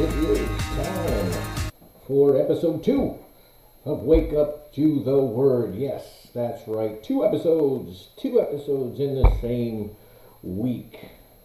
It 0.00 0.14
is 0.14 0.48
time 0.76 1.72
for 2.06 2.40
episode 2.40 2.84
two 2.84 3.18
of 3.84 4.02
Wake 4.02 4.32
Up 4.32 4.72
to 4.74 5.02
the 5.02 5.18
Word. 5.18 5.74
Yes, 5.74 6.28
that's 6.32 6.68
right. 6.68 7.02
Two 7.02 7.24
episodes, 7.24 8.06
two 8.16 8.40
episodes 8.40 9.00
in 9.00 9.16
the 9.20 9.28
same 9.40 9.90
week 10.44 11.00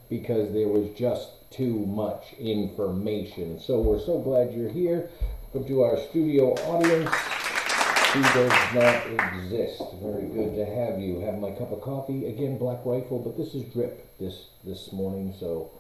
because 0.08 0.54
there 0.54 0.68
was 0.68 0.88
just 0.96 1.30
too 1.50 1.84
much 1.88 2.34
information. 2.38 3.60
So 3.60 3.82
we're 3.82 4.00
so 4.00 4.20
glad 4.20 4.54
you're 4.54 4.70
here. 4.70 5.10
Welcome 5.52 5.68
to 5.70 5.82
our 5.82 5.98
studio 5.98 6.54
audience 6.68 7.10
who 7.10 8.22
does 8.22 8.74
not 8.76 9.34
exist. 9.34 9.82
Very 10.00 10.28
good 10.28 10.56
to 10.58 10.66
have 10.68 11.00
you. 11.00 11.22
Have 11.22 11.40
my 11.40 11.50
cup 11.50 11.72
of 11.72 11.82
coffee. 11.82 12.28
Again, 12.28 12.60
Black 12.60 12.86
Rifle, 12.86 13.18
but 13.18 13.36
this 13.36 13.56
is 13.56 13.64
drip 13.74 14.16
this 14.20 14.46
this 14.64 14.94
morning, 14.94 15.34
so 15.40 15.72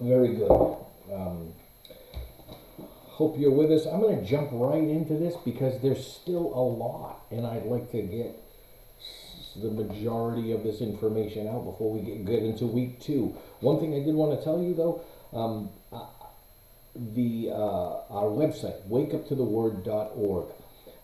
very 0.00 0.34
good. 0.34 0.76
Um, 1.12 1.52
hope 3.16 3.38
you're 3.38 3.50
with 3.50 3.70
us. 3.70 3.86
I'm 3.86 4.00
going 4.00 4.20
to 4.20 4.24
jump 4.24 4.50
right 4.52 4.82
into 4.82 5.14
this 5.14 5.34
because 5.44 5.80
there's 5.80 6.06
still 6.06 6.52
a 6.54 6.60
lot, 6.60 7.24
and 7.30 7.46
I'd 7.46 7.64
like 7.64 7.90
to 7.92 8.02
get 8.02 8.36
the 9.62 9.70
majority 9.70 10.52
of 10.52 10.62
this 10.62 10.80
information 10.80 11.48
out 11.48 11.64
before 11.64 11.92
we 11.92 12.00
get, 12.00 12.26
get 12.26 12.42
into 12.42 12.66
week 12.66 13.00
two. 13.00 13.34
One 13.60 13.80
thing 13.80 13.94
I 13.94 14.04
did 14.04 14.14
want 14.14 14.38
to 14.38 14.44
tell 14.44 14.62
you 14.62 14.74
though, 14.74 15.02
um, 15.32 15.70
uh, 15.90 16.06
the 16.94 17.50
uh, 17.50 18.12
our 18.12 18.28
website 18.28 18.86
wakeuptotheword.org 18.88 20.46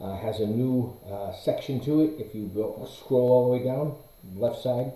uh, 0.01 0.17
has 0.19 0.41
a 0.41 0.47
new 0.47 0.95
uh, 1.11 1.33
section 1.33 1.81
to 1.81 2.03
it. 2.03 2.15
If 2.19 2.35
you 2.35 2.51
go 2.55 2.89
scroll 2.95 3.31
all 3.31 3.47
the 3.47 3.59
way 3.59 3.65
down 3.65 3.95
left 4.37 4.63
side, 4.63 4.93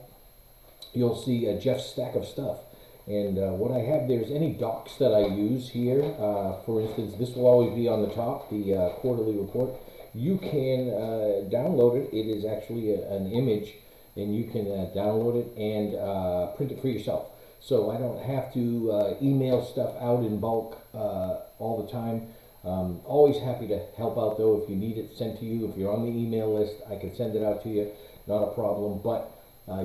you'll 0.93 1.17
see 1.17 1.47
Jeff's 1.59 1.87
stack 1.87 2.15
of 2.15 2.27
stuff. 2.27 2.59
And 3.07 3.39
uh, 3.39 3.55
what 3.55 3.71
I 3.71 3.79
have 3.87 4.09
there 4.09 4.21
is 4.21 4.33
any 4.33 4.55
docs 4.55 4.97
that 4.97 5.15
I 5.15 5.27
use 5.27 5.71
here. 5.71 6.03
Uh, 6.03 6.61
for 6.67 6.81
instance, 6.81 7.15
this 7.19 7.37
will 7.37 7.47
always 7.47 7.73
be 7.75 7.87
on 7.87 8.03
the 8.03 8.13
top, 8.13 8.51
the 8.51 8.75
uh, 8.75 8.89
quarterly 8.95 9.37
report. 9.37 9.71
You 10.13 10.39
can 10.39 10.91
uh, 10.91 11.47
download 11.49 11.95
it. 11.95 12.13
It 12.13 12.27
is 12.27 12.45
actually 12.45 12.95
a, 12.95 13.09
an 13.13 13.31
image, 13.31 13.75
and 14.17 14.35
you 14.35 14.51
can 14.51 14.67
uh, 14.67 14.91
download 14.97 15.37
it 15.39 15.57
and 15.57 15.95
uh, 15.95 16.49
print 16.57 16.73
it 16.73 16.81
for 16.81 16.89
yourself. 16.89 17.29
So 17.61 17.91
I 17.91 17.97
don't 17.97 18.23
have 18.23 18.53
to 18.55 19.17
email 19.23 19.65
stuff 19.65 19.95
out 20.01 20.21
in 20.21 20.39
bulk 20.39 20.79
all 20.93 21.83
the 21.85 21.91
time. 21.91 22.29
Um, 22.65 23.01
always 23.05 23.39
happy 23.39 23.67
to 23.69 23.81
help 23.97 24.19
out 24.19 24.39
though 24.39 24.61
if 24.63 24.69
you 24.69 24.77
need 24.77 24.99
it 24.99 25.17
sent 25.17 25.41
to 25.41 25.45
you. 25.45 25.69
If 25.69 25.77
you're 25.77 25.93
on 25.93 26.03
the 26.03 26.11
email 26.11 26.55
list, 26.59 26.75
I 26.89 26.97
can 26.97 27.15
send 27.17 27.35
it 27.35 27.43
out 27.43 27.63
to 27.65 27.69
you. 27.69 27.91
Not 28.29 28.43
a 28.43 28.55
problem. 28.55 29.01
But 29.03 29.33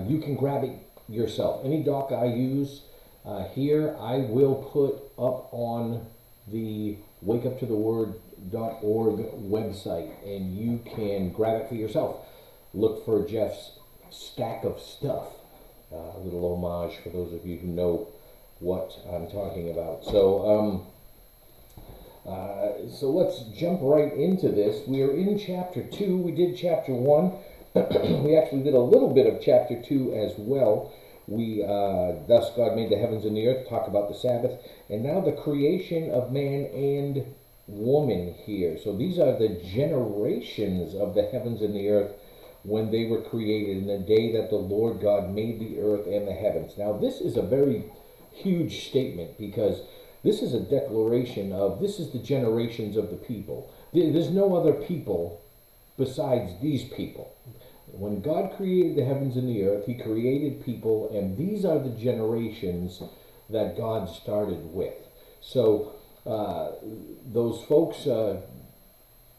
you 0.07 0.19
can 0.19 0.35
grab 0.35 0.63
it 0.63 0.77
yourself. 1.07 1.65
Any 1.65 1.81
doc 1.81 2.11
I 2.11 2.25
use 2.25 2.81
uh, 3.25 3.47
here, 3.49 3.95
I 3.99 4.17
will 4.17 4.55
put 4.55 4.95
up 5.17 5.49
on 5.53 6.05
the 6.47 6.97
wakeuptotheword.org 7.25 9.17
website, 9.49 10.11
and 10.25 10.57
you 10.57 10.79
can 10.95 11.31
grab 11.31 11.61
it 11.61 11.69
for 11.69 11.75
yourself. 11.75 12.25
Look 12.73 13.05
for 13.05 13.27
Jeff's 13.27 13.71
stack 14.09 14.63
of 14.63 14.79
stuff. 14.79 15.27
Uh, 15.91 16.17
a 16.17 16.19
little 16.19 16.55
homage 16.55 16.97
for 17.03 17.09
those 17.09 17.33
of 17.33 17.45
you 17.45 17.57
who 17.57 17.67
know 17.67 18.07
what 18.59 18.91
I'm 19.11 19.27
talking 19.27 19.69
about. 19.71 20.05
So, 20.05 20.49
um, 20.49 20.87
uh, 22.25 22.89
so 22.89 23.09
let's 23.09 23.41
jump 23.57 23.81
right 23.81 24.13
into 24.13 24.49
this. 24.49 24.87
We 24.87 25.01
are 25.01 25.11
in 25.11 25.37
chapter 25.37 25.83
two. 25.83 26.17
We 26.17 26.31
did 26.31 26.57
chapter 26.57 26.93
one. 26.93 27.33
we 28.23 28.37
actually 28.37 28.63
did 28.63 28.73
a 28.73 28.79
little 28.79 29.13
bit 29.13 29.27
of 29.27 29.41
chapter 29.41 29.81
two 29.81 30.13
as 30.13 30.33
well. 30.37 30.93
We 31.27 31.63
uh, 31.63 32.27
thus 32.27 32.51
God 32.55 32.75
made 32.75 32.89
the 32.89 32.97
heavens 32.97 33.25
and 33.25 33.37
the 33.37 33.47
earth. 33.47 33.69
Talk 33.69 33.87
about 33.87 34.09
the 34.09 34.15
Sabbath, 34.15 34.59
and 34.89 35.03
now 35.03 35.21
the 35.21 35.31
creation 35.31 36.11
of 36.11 36.31
man 36.31 36.65
and 36.73 37.25
woman 37.67 38.33
here. 38.45 38.77
So 38.83 38.95
these 38.95 39.19
are 39.19 39.37
the 39.37 39.61
generations 39.63 40.95
of 40.95 41.15
the 41.15 41.23
heavens 41.23 41.61
and 41.61 41.75
the 41.75 41.89
earth 41.89 42.11
when 42.63 42.91
they 42.91 43.05
were 43.05 43.21
created 43.21 43.77
in 43.77 43.87
the 43.87 43.99
day 43.99 44.31
that 44.33 44.49
the 44.49 44.55
Lord 44.55 45.01
God 45.01 45.33
made 45.33 45.59
the 45.59 45.79
earth 45.79 46.05
and 46.05 46.27
the 46.27 46.33
heavens. 46.33 46.77
Now 46.77 46.93
this 46.93 47.21
is 47.21 47.37
a 47.37 47.41
very 47.41 47.85
huge 48.31 48.87
statement 48.87 49.37
because 49.37 49.81
this 50.23 50.41
is 50.41 50.53
a 50.53 50.59
declaration 50.59 51.51
of 51.51 51.79
this 51.79 51.99
is 51.99 52.11
the 52.11 52.19
generations 52.19 52.97
of 52.97 53.09
the 53.09 53.15
people. 53.15 53.71
There's 53.93 54.29
no 54.29 54.55
other 54.55 54.73
people 54.73 55.41
besides 55.97 56.53
these 56.61 56.83
people. 56.83 57.33
When 57.93 58.21
God 58.21 58.55
created 58.55 58.95
the 58.95 59.05
heavens 59.05 59.35
and 59.35 59.47
the 59.47 59.63
earth, 59.63 59.85
He 59.85 59.95
created 59.95 60.65
people, 60.65 61.09
and 61.15 61.37
these 61.37 61.65
are 61.65 61.79
the 61.79 61.89
generations 61.89 63.01
that 63.49 63.77
God 63.77 64.09
started 64.09 64.73
with. 64.73 64.93
So, 65.41 65.93
uh, 66.25 66.71
those 67.25 67.63
folks, 67.63 68.07
uh, 68.07 68.41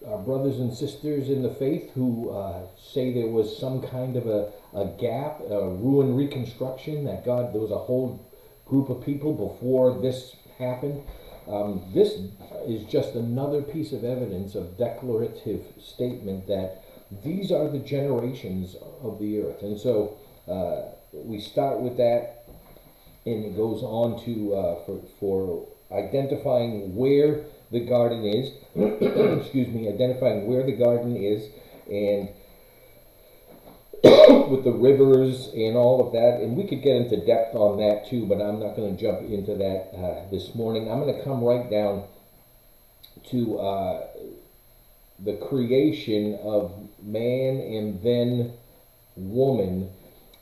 our 0.07 0.19
brothers 0.19 0.59
and 0.59 0.73
sisters 0.75 1.29
in 1.29 1.43
the 1.43 1.55
faith 1.55 1.91
who 1.95 2.31
uh, 2.31 2.67
say 2.77 3.13
there 3.13 3.29
was 3.29 3.57
some 3.57 3.83
kind 3.83 4.17
of 4.17 4.27
a, 4.27 4.51
a 4.75 4.87
gap, 4.99 5.41
a 5.41 5.69
ruin 5.69 6.17
reconstruction, 6.17 7.05
that 7.05 7.25
God, 7.25 7.55
there 7.55 7.61
was 7.61 7.71
a 7.71 7.79
whole 7.79 8.29
group 8.67 8.89
of 8.89 9.05
people 9.05 9.33
before 9.33 10.01
this 10.01 10.37
happened. 10.59 11.03
Um, 11.47 11.91
this 11.95 12.19
is 12.67 12.85
just 12.91 13.15
another 13.15 13.63
piece 13.63 13.93
of 13.93 14.05
evidence 14.05 14.55
of 14.55 14.79
declarative 14.79 15.65
statement 15.81 16.47
that 16.47 16.82
these 17.25 17.53
are 17.53 17.69
the 17.69 17.79
generations 17.79 18.77
of 19.03 19.19
the 19.19 19.41
earth. 19.43 19.63
And 19.63 19.79
so 19.79 20.17
uh, 20.49 20.93
we 21.13 21.41
start 21.41 21.81
with 21.81 21.97
that, 21.99 22.45
and 23.27 23.45
it 23.45 23.57
goes 23.57 23.83
on 23.83 24.25
to 24.25 24.55
uh, 24.55 24.85
for, 24.85 25.03
for 25.21 25.69
identifying 25.93 26.97
where 26.97 27.45
the 27.71 27.81
garden 27.81 28.25
is. 28.25 28.51
excuse 29.41 29.69
me, 29.69 29.89
identifying 29.89 30.47
where 30.47 30.65
the 30.65 30.73
garden 30.73 31.17
is, 31.17 31.49
and 31.87 32.29
with 34.51 34.65
the 34.65 34.73
rivers 34.73 35.49
and 35.55 35.77
all 35.77 36.05
of 36.05 36.13
that, 36.13 36.41
and 36.43 36.57
we 36.57 36.65
could 36.65 36.83
get 36.83 36.97
into 36.97 37.25
depth 37.25 37.55
on 37.55 37.79
that 37.79 38.09
too, 38.09 38.27
but 38.27 38.41
I'm 38.41 38.59
not 38.59 38.75
going 38.75 38.97
to 38.97 39.01
jump 39.01 39.21
into 39.21 39.55
that 39.57 39.91
uh, 39.95 40.31
this 40.31 40.55
morning. 40.55 40.91
I'm 40.91 41.01
going 41.01 41.15
to 41.15 41.23
come 41.23 41.45
right 41.45 41.71
down 41.71 42.05
to 43.31 43.59
uh, 43.59 44.07
the 45.25 45.37
creation 45.37 46.39
of 46.43 46.73
man 47.03 47.59
and 47.61 48.03
then 48.03 48.53
woman. 49.17 49.91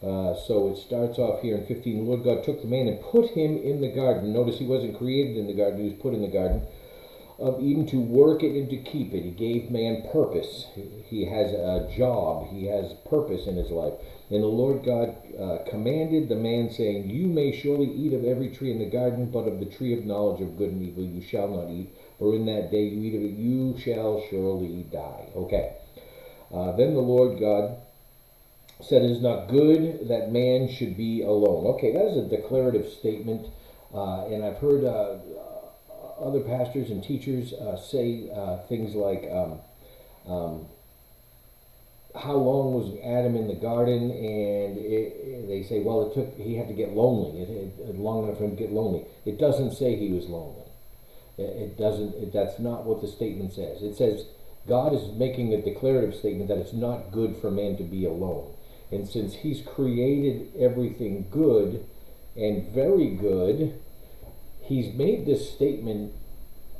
Uh, 0.02 0.34
so 0.46 0.72
it 0.72 0.78
starts 0.78 1.18
off 1.18 1.42
here 1.42 1.56
in 1.56 1.66
15. 1.66 1.98
The 1.98 2.02
Lord 2.02 2.24
God 2.24 2.44
took 2.44 2.62
the 2.62 2.68
man 2.68 2.88
and 2.88 3.00
put 3.02 3.30
him 3.30 3.58
in 3.58 3.80
the 3.80 3.92
garden. 3.92 4.32
Notice 4.32 4.58
he 4.58 4.66
wasn't 4.66 4.96
created 4.96 5.36
in 5.36 5.46
the 5.46 5.54
garden, 5.54 5.80
he 5.80 5.90
was 5.90 5.98
put 6.00 6.14
in 6.14 6.22
the 6.22 6.28
garden 6.28 6.66
of 7.40 7.62
Eden 7.62 7.86
to 7.86 7.96
work 7.96 8.42
it 8.42 8.54
and 8.54 8.68
to 8.68 8.76
keep 8.76 9.14
it. 9.14 9.24
He 9.24 9.30
gave 9.30 9.70
man 9.70 10.06
purpose. 10.12 10.66
He 11.06 11.24
has 11.24 11.52
a 11.52 11.90
job. 11.96 12.48
He 12.50 12.66
has 12.66 12.92
purpose 13.08 13.46
in 13.46 13.56
his 13.56 13.70
life. 13.70 13.94
And 14.28 14.42
the 14.42 14.46
Lord 14.46 14.84
God 14.84 15.16
uh, 15.40 15.64
commanded 15.68 16.28
the 16.28 16.36
man, 16.36 16.70
saying, 16.70 17.08
You 17.08 17.26
may 17.26 17.58
surely 17.58 17.90
eat 17.90 18.12
of 18.12 18.24
every 18.24 18.50
tree 18.50 18.70
in 18.70 18.78
the 18.78 18.90
garden, 18.90 19.30
but 19.30 19.48
of 19.48 19.58
the 19.58 19.66
tree 19.66 19.98
of 19.98 20.04
knowledge 20.04 20.42
of 20.42 20.58
good 20.58 20.70
and 20.70 20.82
evil 20.82 21.02
you 21.02 21.22
shall 21.22 21.48
not 21.48 21.70
eat. 21.70 21.88
For 22.20 22.34
in 22.34 22.44
that 22.46 22.70
day 22.70 22.84
you 22.84 23.02
eat 23.02 23.16
of 23.16 23.22
it, 23.22 23.38
you 23.38 23.78
shall 23.78 24.22
surely 24.28 24.84
die. 24.92 25.30
Okay. 25.34 25.72
Uh, 26.52 26.76
then 26.76 26.92
the 26.92 27.00
Lord 27.00 27.40
God 27.40 27.78
said, 28.82 29.02
It 29.02 29.10
is 29.10 29.22
not 29.22 29.48
good 29.48 30.06
that 30.08 30.30
man 30.30 30.68
should 30.68 30.98
be 30.98 31.22
alone. 31.22 31.66
Okay, 31.74 31.92
that 31.94 32.04
is 32.04 32.18
a 32.18 32.28
declarative 32.28 32.92
statement. 32.92 33.46
Uh, 33.94 34.26
and 34.26 34.44
I've 34.44 34.58
heard 34.58 34.84
uh, 34.84 35.16
other 36.20 36.40
pastors 36.40 36.90
and 36.90 37.02
teachers 37.02 37.54
uh, 37.54 37.78
say 37.78 38.28
uh, 38.36 38.58
things 38.68 38.94
like, 38.94 39.24
um, 39.32 39.58
um, 40.30 40.66
"How 42.14 42.34
long 42.34 42.74
was 42.74 43.00
Adam 43.02 43.34
in 43.34 43.48
the 43.48 43.54
garden?" 43.54 44.10
And 44.10 44.76
it, 44.76 45.48
they 45.48 45.62
say, 45.62 45.80
"Well, 45.80 46.10
it 46.10 46.14
took 46.14 46.36
he 46.36 46.54
had 46.54 46.68
to 46.68 46.74
get 46.74 46.92
lonely. 46.92 47.40
It, 47.40 47.48
it, 47.80 47.98
long 47.98 48.24
enough 48.24 48.36
for 48.36 48.44
him 48.44 48.50
to 48.50 48.56
get 48.56 48.72
lonely." 48.72 49.06
It 49.24 49.38
doesn't 49.38 49.72
say 49.72 49.96
he 49.96 50.12
was 50.12 50.26
lonely. 50.26 50.69
It, 51.40 51.78
doesn't. 51.78 52.14
It, 52.14 52.32
that's 52.32 52.58
not 52.58 52.84
what 52.84 53.00
the 53.00 53.08
statement 53.08 53.52
says. 53.52 53.82
It 53.82 53.96
says 53.96 54.26
God 54.68 54.92
is 54.92 55.12
making 55.16 55.52
a 55.54 55.62
declarative 55.62 56.14
statement 56.14 56.48
that 56.48 56.58
it's 56.58 56.72
not 56.72 57.12
good 57.12 57.36
for 57.40 57.50
man 57.50 57.76
to 57.78 57.84
be 57.84 58.04
alone. 58.04 58.54
And 58.92 59.08
since 59.08 59.34
He's 59.34 59.62
created 59.62 60.52
everything 60.58 61.26
good 61.30 61.86
and 62.36 62.68
very 62.72 63.14
good, 63.14 63.80
he's 64.70 64.94
made 64.94 65.26
this 65.26 65.50
statement, 65.50 66.12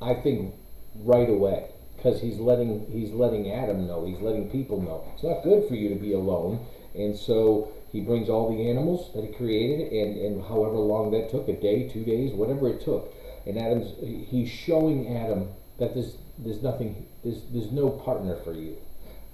I 0.00 0.14
think, 0.14 0.54
right 0.94 1.28
away 1.28 1.66
because 1.96 2.20
he's 2.20 2.38
letting 2.38 2.86
he's 2.90 3.10
letting 3.10 3.52
Adam 3.52 3.86
know, 3.86 4.06
he's 4.06 4.20
letting 4.20 4.48
people 4.48 4.80
know 4.80 5.04
it's 5.12 5.24
not 5.24 5.42
good 5.42 5.68
for 5.68 5.74
you 5.74 5.88
to 5.90 5.96
be 5.96 6.12
alone, 6.12 6.64
and 6.94 7.16
so 7.16 7.72
he 7.90 8.00
brings 8.00 8.28
all 8.28 8.56
the 8.56 8.70
animals 8.70 9.12
that 9.14 9.24
he 9.24 9.32
created, 9.32 9.92
and 9.92 10.16
and 10.16 10.42
however 10.44 10.76
long 10.76 11.10
that 11.10 11.30
took, 11.30 11.48
a 11.48 11.52
day, 11.60 11.88
two 11.88 12.04
days, 12.04 12.32
whatever 12.32 12.68
it 12.68 12.80
took, 12.80 13.12
and 13.46 13.58
Adam's 13.58 13.92
he's 14.28 14.48
showing 14.48 15.16
Adam 15.16 15.48
that 15.78 15.94
there's 15.94 16.16
there's 16.38 16.62
nothing 16.62 17.06
there's 17.24 17.42
there's 17.52 17.72
no 17.72 17.90
partner 17.90 18.36
for 18.44 18.52
you. 18.52 18.76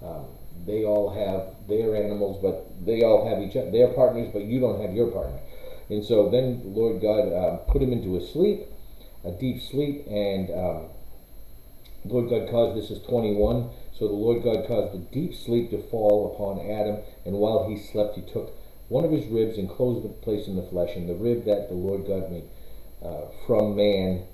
Um, 0.02 0.26
they 0.66 0.84
all 0.84 1.10
have 1.10 1.68
their 1.68 1.96
animals, 1.96 2.38
but 2.42 2.66
they 2.84 3.02
all 3.02 3.28
have 3.28 3.42
each 3.42 3.56
other. 3.56 3.70
They're 3.70 3.92
partners, 3.92 4.30
but 4.32 4.44
you 4.44 4.60
don't 4.60 4.80
have 4.80 4.94
your 4.94 5.10
partner. 5.10 5.38
And 5.88 6.04
so 6.04 6.30
then 6.30 6.62
the 6.62 6.68
Lord 6.68 7.00
God 7.00 7.32
um, 7.32 7.58
put 7.68 7.82
him 7.82 7.92
into 7.92 8.16
a 8.16 8.26
sleep, 8.26 8.62
a 9.24 9.32
deep 9.32 9.62
sleep, 9.62 10.06
and 10.08 10.50
um, 10.50 10.88
Lord 12.04 12.30
God 12.30 12.50
caused 12.50 12.76
this 12.76 12.90
is 12.90 13.02
21. 13.06 13.70
So 13.98 14.08
the 14.08 14.14
Lord 14.14 14.42
God 14.42 14.66
caused 14.66 14.94
a 14.94 14.98
deep 15.12 15.34
sleep 15.34 15.70
to 15.70 15.82
fall 15.90 16.34
upon 16.34 16.70
Adam, 16.70 16.98
and 17.24 17.36
while 17.36 17.68
he 17.68 17.78
slept, 17.78 18.16
he 18.16 18.22
took 18.22 18.52
one 18.88 19.04
of 19.04 19.10
his 19.10 19.26
ribs 19.26 19.58
and 19.58 19.68
closed 19.68 20.04
the 20.04 20.08
place 20.08 20.46
in 20.46 20.56
the 20.56 20.62
flesh, 20.62 20.96
and 20.96 21.08
the 21.08 21.14
rib 21.14 21.44
that 21.44 21.68
the 21.68 21.74
Lord 21.74 22.06
God 22.06 22.30
made 22.30 22.44
uh, 23.06 23.26
from 23.46 23.76
man 23.76 24.24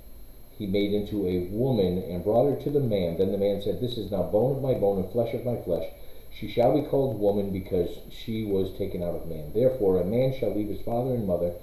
he 0.56 0.66
made 0.66 0.92
into 0.92 1.26
a 1.26 1.46
woman 1.50 1.98
and 1.98 2.24
brought 2.24 2.50
her 2.50 2.62
to 2.62 2.70
the 2.70 2.80
man. 2.80 3.18
Then 3.18 3.32
the 3.32 3.38
man 3.38 3.60
said, 3.62 3.80
This 3.80 3.98
is 3.98 4.10
now 4.10 4.22
bone 4.22 4.56
of 4.56 4.62
my 4.62 4.74
bone 4.74 5.02
and 5.02 5.12
flesh 5.12 5.34
of 5.34 5.44
my 5.44 5.56
flesh. 5.56 5.88
She 6.30 6.48
shall 6.48 6.80
be 6.80 6.86
called 6.86 7.18
woman 7.18 7.50
because 7.50 7.90
she 8.10 8.44
was 8.44 8.76
taken 8.78 9.02
out 9.02 9.14
of 9.14 9.26
man. 9.26 9.52
Therefore, 9.52 10.00
a 10.00 10.04
man 10.04 10.34
shall 10.38 10.54
leave 10.54 10.68
his 10.68 10.80
father 10.82 11.14
and 11.14 11.26
mother 11.26 11.54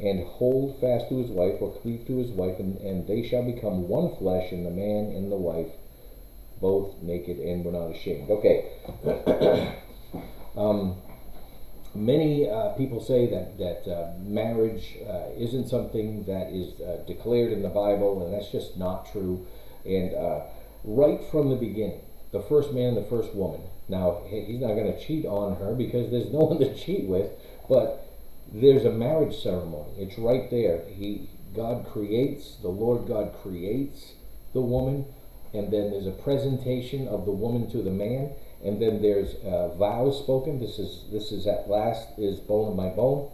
and 0.00 0.26
hold 0.26 0.80
fast 0.80 1.08
to 1.08 1.18
his 1.18 1.30
wife 1.30 1.60
or 1.60 1.72
cleave 1.80 2.06
to 2.06 2.16
his 2.16 2.30
wife, 2.30 2.58
and, 2.58 2.78
and 2.78 3.06
they 3.06 3.26
shall 3.26 3.44
become 3.44 3.88
one 3.88 4.14
flesh, 4.16 4.50
and 4.50 4.66
the 4.66 4.70
man 4.70 5.12
and 5.14 5.30
the 5.30 5.36
wife 5.36 5.70
both 6.60 7.00
naked 7.02 7.38
and 7.38 7.64
were 7.64 7.72
not 7.72 7.90
ashamed. 7.90 8.28
Okay. 8.30 8.70
um, 10.56 10.96
many 11.94 12.48
uh, 12.48 12.70
people 12.70 13.02
say 13.02 13.26
that 13.30 13.58
that 13.58 13.90
uh, 13.90 14.12
marriage 14.18 14.96
uh, 15.08 15.30
isn't 15.36 15.68
something 15.68 16.24
that 16.24 16.50
is 16.52 16.80
uh, 16.80 17.04
declared 17.06 17.52
in 17.52 17.62
the 17.62 17.68
Bible, 17.68 18.24
and 18.24 18.34
that's 18.34 18.50
just 18.50 18.76
not 18.76 19.10
true. 19.10 19.46
And 19.84 20.14
uh, 20.14 20.40
right 20.84 21.20
from 21.30 21.50
the 21.50 21.56
beginning, 21.56 22.00
the 22.32 22.42
first 22.42 22.72
man, 22.72 22.94
the 22.94 23.04
first 23.04 23.34
woman. 23.34 23.60
Now 23.88 24.22
he's 24.26 24.60
not 24.60 24.74
going 24.74 24.92
to 24.92 24.98
cheat 24.98 25.26
on 25.26 25.56
her 25.56 25.74
because 25.74 26.10
there's 26.10 26.32
no 26.32 26.38
one 26.50 26.58
to 26.58 26.74
cheat 26.74 27.04
with, 27.04 27.30
but 27.68 28.06
there's 28.52 28.84
a 28.84 28.90
marriage 28.90 29.36
ceremony. 29.36 29.92
It's 29.98 30.18
right 30.18 30.50
there. 30.50 30.82
He 30.88 31.28
God 31.54 31.86
creates 31.86 32.56
the 32.56 32.68
Lord 32.68 33.06
God 33.06 33.34
creates 33.42 34.12
the 34.52 34.60
woman, 34.60 35.06
and 35.52 35.72
then 35.72 35.90
there's 35.90 36.06
a 36.06 36.22
presentation 36.22 37.06
of 37.08 37.24
the 37.24 37.32
woman 37.32 37.70
to 37.70 37.82
the 37.82 37.90
man 37.90 38.30
and 38.64 38.80
then 38.80 39.02
there's 39.02 39.34
uh, 39.44 39.68
vows 39.76 40.18
spoken. 40.18 40.58
This 40.58 40.78
is 40.78 41.04
this 41.12 41.32
is 41.32 41.46
at 41.46 41.68
last 41.68 42.08
is 42.18 42.40
bone 42.40 42.70
of 42.70 42.76
my 42.76 42.88
bone, 42.88 43.30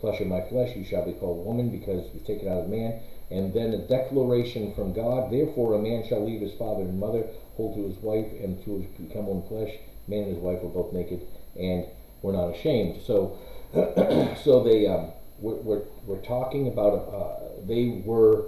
flesh 0.00 0.20
of 0.20 0.26
my 0.26 0.42
flesh. 0.48 0.76
You 0.76 0.84
shall 0.84 1.04
be 1.04 1.12
called 1.12 1.46
woman 1.46 1.70
because 1.70 2.06
you've 2.12 2.26
taken 2.26 2.48
out 2.48 2.64
of 2.64 2.68
man. 2.68 3.00
And 3.30 3.54
then 3.54 3.72
a 3.72 3.78
declaration 3.78 4.74
from 4.74 4.92
God. 4.92 5.32
Therefore, 5.32 5.74
a 5.74 5.78
man 5.78 6.04
shall 6.06 6.24
leave 6.24 6.40
his 6.40 6.52
father 6.58 6.82
and 6.82 6.98
mother, 6.98 7.24
hold 7.56 7.76
to 7.76 7.86
his 7.88 7.96
wife, 7.98 8.26
and 8.42 8.62
to 8.64 8.86
become 9.00 9.26
one 9.26 9.46
flesh. 9.48 9.72
Man 10.08 10.24
and 10.24 10.34
his 10.34 10.38
wife 10.38 10.60
were 10.62 10.68
both 10.68 10.92
naked, 10.92 11.20
and 11.56 11.86
were 12.22 12.32
not 12.32 12.56
ashamed. 12.56 13.02
So, 13.06 13.38
so 14.42 14.64
they 14.64 14.86
um, 14.88 15.12
we're, 15.38 15.54
we're, 15.54 15.82
we're 16.06 16.22
talking 16.22 16.68
about 16.68 16.92
uh, 16.92 17.66
they 17.66 18.02
were 18.04 18.46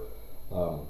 um, 0.51 0.81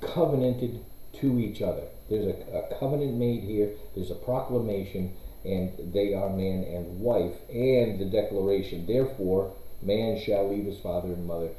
covenanted 0.00 0.84
to 1.20 1.38
each 1.38 1.60
other. 1.60 1.82
There's 2.08 2.26
a, 2.26 2.56
a 2.56 2.78
covenant 2.78 3.14
made 3.14 3.42
here, 3.42 3.70
there's 3.94 4.10
a 4.10 4.16
proclamation, 4.16 5.14
and 5.44 5.92
they 5.92 6.14
are 6.14 6.30
man 6.30 6.64
and 6.64 7.00
wife, 7.00 7.34
and 7.50 7.98
the 7.98 8.06
declaration, 8.06 8.86
therefore, 8.86 9.52
man 9.82 10.20
shall 10.20 10.48
leave 10.50 10.64
his 10.64 10.78
father 10.80 11.08
and 11.08 11.26
mother. 11.26 11.50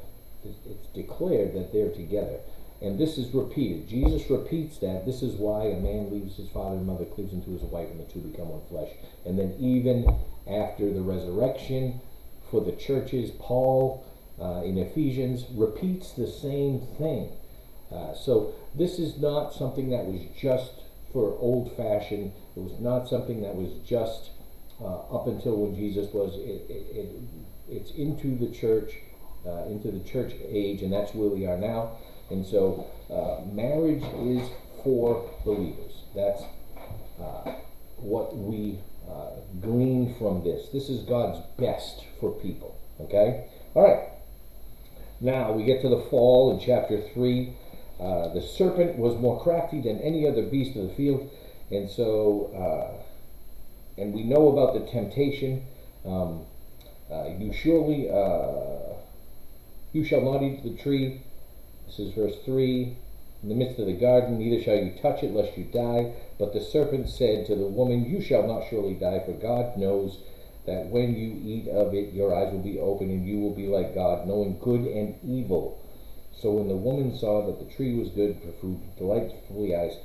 It's 0.44 0.86
declared 0.94 1.54
that 1.54 1.72
they're 1.72 1.92
together. 1.92 2.38
And 2.80 2.98
this 2.98 3.16
is 3.16 3.32
repeated. 3.34 3.88
Jesus 3.88 4.28
repeats 4.28 4.78
that. 4.78 5.06
This 5.06 5.22
is 5.22 5.34
why 5.36 5.64
a 5.64 5.80
man 5.80 6.10
leaves 6.10 6.36
his 6.36 6.50
father 6.50 6.76
and 6.76 6.86
mother, 6.86 7.06
cleaves 7.06 7.32
into 7.32 7.52
his 7.52 7.62
wife, 7.62 7.88
and 7.90 7.98
the 7.98 8.12
two 8.12 8.20
become 8.20 8.50
one 8.50 8.60
flesh. 8.68 8.90
And 9.24 9.38
then, 9.38 9.56
even 9.58 10.06
after 10.46 10.92
the 10.92 11.00
resurrection, 11.00 12.00
for 12.50 12.60
the 12.60 12.72
churches, 12.72 13.30
Paul 13.38 14.04
uh, 14.40 14.62
in 14.62 14.78
Ephesians 14.78 15.46
repeats 15.54 16.12
the 16.12 16.26
same 16.26 16.80
thing. 16.98 17.32
Uh, 17.92 18.14
so 18.14 18.54
this 18.74 18.98
is 18.98 19.18
not 19.18 19.52
something 19.52 19.90
that 19.90 20.04
was 20.04 20.20
just 20.38 20.72
for 21.12 21.36
old 21.38 21.76
fashioned. 21.76 22.32
It 22.56 22.60
was 22.60 22.78
not 22.80 23.08
something 23.08 23.42
that 23.42 23.54
was 23.54 23.72
just 23.86 24.30
uh, 24.80 25.14
up 25.14 25.26
until 25.26 25.56
when 25.56 25.76
Jesus 25.76 26.12
was. 26.12 26.34
It, 26.36 26.70
it, 26.70 26.96
it, 26.96 27.22
it's 27.68 27.90
into 27.92 28.36
the 28.36 28.52
church, 28.54 28.92
uh, 29.46 29.64
into 29.66 29.90
the 29.90 30.00
church 30.00 30.32
age, 30.48 30.82
and 30.82 30.92
that's 30.92 31.14
where 31.14 31.28
we 31.28 31.46
are 31.46 31.58
now. 31.58 31.98
And 32.30 32.44
so 32.44 32.86
uh, 33.08 33.44
marriage 33.52 34.02
is 34.02 34.48
for 34.82 35.30
believers. 35.44 35.92
That's 36.14 36.42
uh, 37.20 37.54
what 37.96 38.36
we 38.36 38.78
glean 39.60 40.14
from 40.18 40.44
this. 40.44 40.68
This 40.72 40.88
is 40.88 41.02
God's 41.02 41.44
best 41.58 42.04
for 42.20 42.32
people. 42.40 42.78
Okay? 43.00 43.48
All 43.74 43.82
right. 43.82 44.08
Now 45.20 45.52
we 45.52 45.64
get 45.64 45.82
to 45.82 45.88
the 45.88 46.06
fall 46.10 46.52
in 46.52 46.64
chapter 46.64 47.02
3. 47.14 47.56
Uh, 48.00 48.28
the 48.34 48.42
serpent 48.42 48.98
was 48.98 49.16
more 49.16 49.42
crafty 49.42 49.80
than 49.80 49.98
any 50.00 50.26
other 50.26 50.42
beast 50.42 50.76
of 50.76 50.88
the 50.88 50.94
field, 50.94 51.30
and 51.70 51.90
so, 51.90 52.50
uh, 52.54 54.00
and 54.00 54.12
we 54.12 54.22
know 54.22 54.48
about 54.48 54.74
the 54.74 54.90
temptation. 54.90 55.64
Um, 56.04 56.42
uh, 57.10 57.28
you 57.38 57.52
surely, 57.52 58.10
uh, 58.10 58.96
you 59.92 60.04
shall 60.04 60.20
not 60.20 60.42
eat 60.42 60.62
the 60.62 60.76
tree. 60.82 61.22
This 61.86 61.98
is 61.98 62.14
verse 62.14 62.36
three. 62.44 62.96
In 63.42 63.50
the 63.50 63.54
midst 63.54 63.78
of 63.78 63.86
the 63.86 63.92
garden, 63.92 64.38
neither 64.38 64.62
shall 64.62 64.76
you 64.76 64.92
touch 65.00 65.22
it, 65.22 65.32
lest 65.32 65.56
you 65.56 65.64
die. 65.64 66.12
But 66.38 66.52
the 66.52 66.60
serpent 66.60 67.08
said 67.08 67.46
to 67.46 67.54
the 67.54 67.66
woman, 67.66 68.04
You 68.04 68.20
shall 68.20 68.46
not 68.46 68.68
surely 68.68 68.94
die, 68.94 69.22
for 69.24 69.32
God 69.32 69.76
knows 69.76 70.18
that 70.66 70.86
when 70.86 71.14
you 71.14 71.40
eat 71.44 71.68
of 71.68 71.94
it, 71.94 72.12
your 72.12 72.34
eyes 72.34 72.52
will 72.52 72.62
be 72.62 72.78
open, 72.78 73.08
and 73.08 73.26
you 73.26 73.38
will 73.38 73.54
be 73.54 73.68
like 73.68 73.94
God, 73.94 74.26
knowing 74.26 74.58
good 74.58 74.80
and 74.80 75.14
evil. 75.24 75.78
So 76.40 76.52
when 76.52 76.68
the 76.68 76.76
woman 76.76 77.16
saw 77.16 77.46
that 77.46 77.58
the 77.58 77.74
tree 77.74 77.94
was 77.94 78.08
good 78.10 78.36
for 78.42 78.52
food, 78.60 78.80
delightfully 78.98 79.74
eyes, 79.74 79.96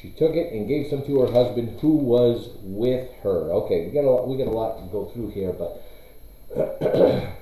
she 0.00 0.10
took 0.10 0.34
it 0.34 0.52
and 0.52 0.68
gave 0.68 0.88
some 0.88 1.04
to 1.06 1.20
her 1.22 1.32
husband 1.32 1.80
who 1.80 1.96
was 1.96 2.50
with 2.62 3.10
her. 3.22 3.50
Okay, 3.50 3.86
we 3.86 3.92
got 3.92 4.04
a 4.04 4.10
lot, 4.10 4.28
we 4.28 4.36
got 4.36 4.46
a 4.46 4.50
lot 4.50 4.78
to 4.78 4.86
go 4.92 5.06
through 5.06 5.30
here, 5.30 5.52
but 5.52 5.82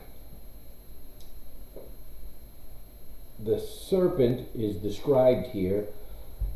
the 3.45 3.59
serpent 3.59 4.49
is 4.55 4.77
described 4.77 5.49
here, 5.49 5.87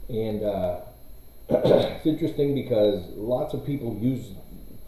and 0.09 0.43
uh, 0.43 0.81
it's 1.51 2.07
interesting 2.07 2.55
because 2.55 3.05
lots 3.17 3.55
of 3.55 3.67
people 3.67 3.99
use 4.01 4.33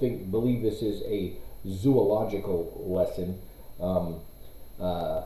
think 0.01 0.31
believe 0.31 0.63
this 0.63 0.81
is 0.81 1.03
a 1.03 1.35
zoological 1.69 2.83
lesson. 2.87 3.39
Um, 3.79 4.21
uh, 4.81 5.25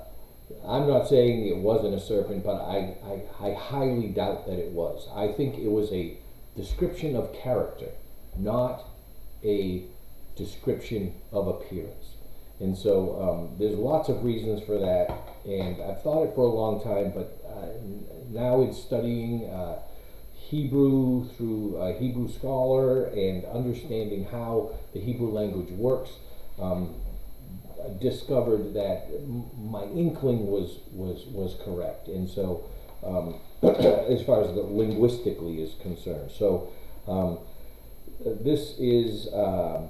I'm 0.67 0.87
not 0.87 1.09
saying 1.09 1.47
it 1.47 1.57
wasn't 1.57 1.95
a 1.95 2.01
serpent, 2.01 2.45
but 2.45 2.57
I, 2.57 2.97
I, 3.05 3.49
I 3.49 3.55
highly 3.55 4.09
doubt 4.09 4.47
that 4.47 4.59
it 4.59 4.73
was. 4.73 5.09
I 5.15 5.33
think 5.33 5.59
it 5.59 5.71
was 5.71 5.91
a 5.93 6.19
description 6.57 7.17
of 7.17 7.33
character, 7.33 7.89
not 8.37 8.85
a 9.43 9.85
description 10.37 11.15
of 11.33 11.49
appearance. 11.49 12.15
And 12.61 12.77
so 12.77 13.21
um, 13.21 13.57
there's 13.59 13.77
lots 13.77 14.09
of 14.09 14.25
reasons 14.25 14.63
for 14.65 14.79
that, 14.79 15.11
and 15.45 15.83
I've 15.83 16.03
thought 16.03 16.25
it 16.25 16.35
for 16.35 16.47
a 16.47 16.55
long 16.55 16.83
time, 16.83 17.13
but 17.15 17.41
uh, 17.47 17.69
now 18.31 18.63
in 18.63 18.73
studying 18.73 19.49
uh, 19.51 19.81
Hebrew 20.35 21.29
through 21.37 21.77
a 21.77 21.99
Hebrew 21.99 22.29
scholar 22.31 23.07
and 23.07 23.45
understanding 23.47 24.25
how 24.31 24.73
the 24.93 25.01
Hebrew 25.01 25.31
language 25.31 25.71
works, 25.71 26.11
um, 26.61 26.95
discovered 28.01 28.75
that 28.75 29.09
my 29.59 29.85
inkling 29.85 30.47
was 30.47 30.79
was 30.93 31.25
was 31.27 31.57
correct, 31.65 32.09
and 32.09 32.29
so 32.29 32.65
um, 33.05 33.35
as 33.63 34.23
far 34.23 34.43
as 34.43 34.55
the 34.55 34.63
linguistically 34.63 35.63
is 35.63 35.75
concerned, 35.83 36.31
so 36.31 36.71
um, 37.07 37.39
this 38.25 38.75
is 38.79 39.29
um, 39.33 39.89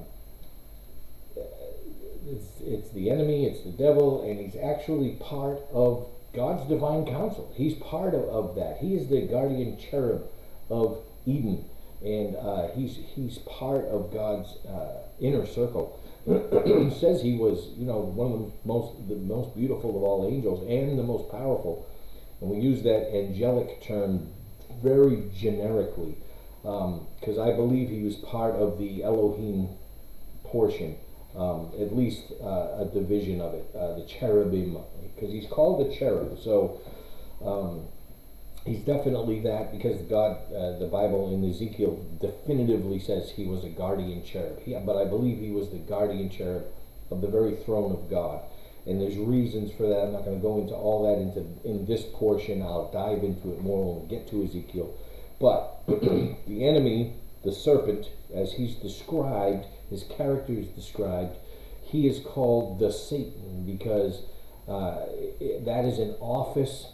it's, 2.27 2.61
it's 2.61 2.91
the 2.91 3.11
enemy, 3.11 3.47
it's 3.47 3.63
the 3.65 3.71
devil, 3.71 4.23
and 4.23 4.41
he's 4.41 4.57
actually 4.57 5.17
part 5.21 5.61
of 5.73 6.07
God's 6.35 6.69
divine 6.69 7.07
council. 7.07 7.53
He's 7.55 7.75
part 7.75 8.15
of, 8.15 8.25
of 8.25 8.57
that. 8.57 8.79
He 8.79 8.95
is 8.95 9.09
the 9.09 9.23
guardian 9.23 9.79
cherub 9.79 10.25
of 10.71 10.99
Eden, 11.27 11.65
and 12.03 12.37
uh, 12.37 12.69
he's 12.75 12.99
he's 13.15 13.39
part 13.39 13.85
of 13.87 14.13
God's 14.13 14.49
uh, 14.67 15.03
inner 15.21 15.47
circle. 15.47 16.01
Says 16.27 17.21
he 17.21 17.37
was, 17.37 17.69
you 17.77 17.85
know, 17.85 17.99
one 17.99 18.33
of 18.33 18.39
the 18.41 18.53
most 18.65 19.09
the 19.09 19.17
most 19.17 19.55
beautiful 19.55 19.91
of 19.91 20.03
all 20.03 20.27
angels 20.31 20.67
and 20.69 20.99
the 20.99 21.03
most 21.03 21.31
powerful. 21.31 21.87
And 22.41 22.51
we 22.51 22.59
use 22.59 22.83
that 22.83 23.15
angelic 23.15 23.83
term 23.83 24.29
very 24.83 25.31
generically 25.37 26.17
because 26.63 27.39
um, 27.39 27.41
I 27.41 27.53
believe 27.53 27.91
he 27.91 28.03
was 28.03 28.17
part 28.17 28.55
of 28.55 28.79
the 28.79 29.05
Elohim 29.05 29.69
portion, 30.45 30.97
um, 31.37 31.71
at 31.79 31.95
least 31.95 32.33
uh, 32.43 32.81
a 32.81 32.91
division 32.93 33.43
of 33.43 33.53
it, 33.53 33.69
uh, 33.77 33.99
the 33.99 34.07
cherubim, 34.07 34.79
because 35.15 35.31
he's 35.31 35.47
called 35.47 35.87
the 35.87 35.95
cherub. 35.95 36.39
So 36.43 36.81
um, 37.45 37.89
he's 38.65 38.81
definitely 38.81 39.41
that 39.41 39.73
because 39.73 40.01
God, 40.03 40.39
uh, 40.53 40.79
the 40.79 40.89
Bible 40.91 41.33
in 41.35 41.49
Ezekiel 41.49 42.05
definitively 42.21 42.99
says 42.99 43.31
he 43.31 43.45
was 43.45 43.65
a 43.65 43.69
guardian 43.69 44.25
cherub. 44.25 44.61
He, 44.63 44.75
but 44.75 44.97
I 44.97 45.05
believe 45.05 45.39
he 45.39 45.51
was 45.51 45.71
the 45.71 45.79
guardian 45.79 46.31
cherub 46.31 46.65
of 47.11 47.21
the 47.21 47.29
very 47.29 47.57
throne 47.57 47.93
of 47.93 48.11
God. 48.11 48.41
And 48.87 49.01
there's 49.01 49.17
reasons 49.17 49.73
for 49.77 49.87
that. 49.89 50.07
I'm 50.07 50.13
not 50.13 50.25
going 50.25 50.37
to 50.37 50.43
go 50.43 50.59
into 50.59 50.75
all 50.75 51.05
that 51.05 51.21
into 51.21 51.41
in 51.69 51.87
this 51.87 52.05
portion. 52.15 52.63
I'll 52.63 52.91
dive 52.93 53.25
into 53.25 53.53
it 53.53 53.63
more 53.63 53.95
when 53.95 54.03
we 54.03 54.09
get 54.09 54.29
to 54.31 54.45
Ezekiel. 54.45 54.95
But 55.41 55.81
the 55.87 56.67
enemy, 56.67 57.15
the 57.45 57.53
serpent, 57.53 58.09
as 58.35 58.53
he's 58.53 58.75
described, 58.77 59.67
his 59.91 60.05
character 60.05 60.53
is 60.53 60.67
described, 60.69 61.37
he 61.83 62.07
is 62.07 62.21
called 62.21 62.79
the 62.79 62.93
Satan 62.93 63.65
because 63.67 64.23
uh, 64.69 65.07
that 65.65 65.85
is 65.85 65.99
an 65.99 66.15
office, 66.21 66.87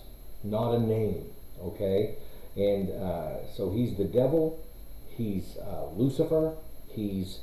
not 0.45 0.75
a 0.75 0.81
name. 0.81 1.25
Okay? 1.63 2.17
And 2.57 2.91
uh, 2.91 3.47
so 3.57 3.71
he's 3.71 3.97
the 3.97 4.05
devil, 4.05 4.65
he's 5.11 5.57
uh, 5.59 5.87
Lucifer, 5.95 6.55
he's 6.89 7.41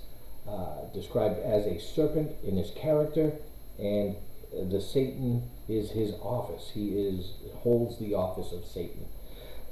uh, 0.47 0.85
described 0.93 1.39
as 1.39 1.65
a 1.65 1.79
serpent 1.79 2.31
in 2.43 2.57
his 2.57 2.71
character, 2.71 3.33
and 3.79 4.15
the 4.51 4.81
Satan 4.81 5.49
is 5.67 5.91
his 5.91 6.13
office. 6.21 6.71
He 6.73 6.89
is 6.89 7.33
holds 7.55 7.99
the 7.99 8.13
office 8.13 8.51
of 8.53 8.65
Satan. 8.65 9.05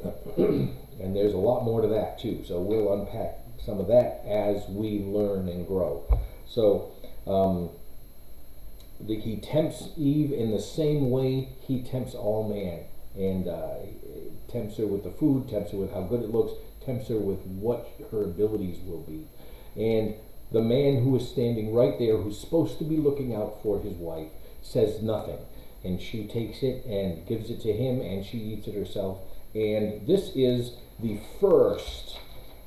and 1.00 1.16
there's 1.16 1.34
a 1.34 1.38
lot 1.38 1.64
more 1.64 1.82
to 1.82 1.88
that 1.88 2.20
too. 2.20 2.44
So 2.46 2.60
we'll 2.60 2.94
unpack 2.94 3.38
some 3.66 3.80
of 3.80 3.88
that 3.88 4.22
as 4.28 4.68
we 4.70 5.00
learn 5.00 5.48
and 5.48 5.66
grow. 5.66 6.04
So 6.48 6.92
um, 7.26 7.70
he 9.08 9.38
tempts 9.38 9.90
Eve 9.98 10.32
in 10.32 10.52
the 10.52 10.62
same 10.62 11.10
way 11.10 11.50
he 11.62 11.82
tempts 11.82 12.14
all 12.14 12.48
man, 12.48 12.82
and 13.16 13.48
uh, 13.48 13.78
tempts 14.52 14.78
her 14.78 14.88
with 14.88 15.04
the 15.04 15.12
food, 15.12 15.50
tempts 15.50 15.72
her 15.72 15.78
with 15.78 15.94
how 15.94 16.02
good 16.02 16.22
it 16.22 16.32
looks, 16.32 16.54
tempts 16.86 17.10
her 17.10 17.18
with 17.18 17.40
what 17.40 17.88
her 18.12 18.24
abilities 18.24 18.80
will 18.86 19.02
be, 19.02 19.26
and 19.76 20.16
the 20.52 20.62
man 20.62 21.04
who 21.04 21.16
is 21.16 21.28
standing 21.28 21.74
right 21.74 21.98
there, 21.98 22.18
who's 22.18 22.40
supposed 22.40 22.78
to 22.78 22.86
be 22.86 22.98
looking 22.98 23.34
out 23.36 23.62
for 23.64 23.80
his 23.80 23.96
wife, 23.96 24.30
says 24.62 25.02
nothing. 25.02 25.40
And 25.84 26.02
she 26.02 26.28
takes 26.28 26.64
it 26.64 26.86
and 26.86 27.28
gives 27.28 27.50
it 27.50 27.62
to 27.62 27.74
him, 27.74 28.02
and 28.02 28.26
she 28.26 28.38
eats 28.38 28.68
it 28.68 28.76
herself. 28.76 29.20
And 29.54 30.08
this 30.08 30.32
is 30.36 30.72
the 31.00 31.20
first 31.40 32.20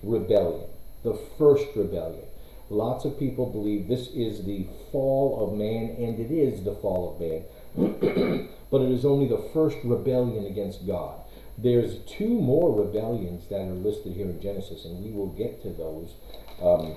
rebellion. 0.03 0.69
The 1.03 1.19
first 1.39 1.67
rebellion. 1.75 2.25
Lots 2.71 3.05
of 3.05 3.19
people 3.19 3.47
believe 3.47 3.89
this 3.89 4.09
is 4.09 4.45
the 4.45 4.67
fall 4.93 5.43
of 5.43 5.59
man, 5.59 5.97
and 5.99 6.19
it 6.19 6.31
is 6.31 6.65
the 6.65 6.75
fall 6.75 7.15
of 7.15 7.21
man. 7.21 7.45
But 7.77 8.81
it 8.81 8.91
is 8.91 9.05
only 9.05 9.29
the 9.29 9.49
first 9.53 9.77
rebellion 9.85 10.47
against 10.47 10.87
God. 10.87 11.21
There's 11.57 11.99
two 12.07 12.29
more 12.29 12.85
rebellions 12.85 13.49
that 13.49 13.61
are 13.61 13.75
listed 13.75 14.15
here 14.15 14.27
in 14.27 14.41
Genesis, 14.41 14.85
and 14.85 15.05
we 15.05 15.11
will 15.11 15.29
get 15.29 15.63
to 15.63 15.71
those. 15.71 16.15
Um, 16.63 16.97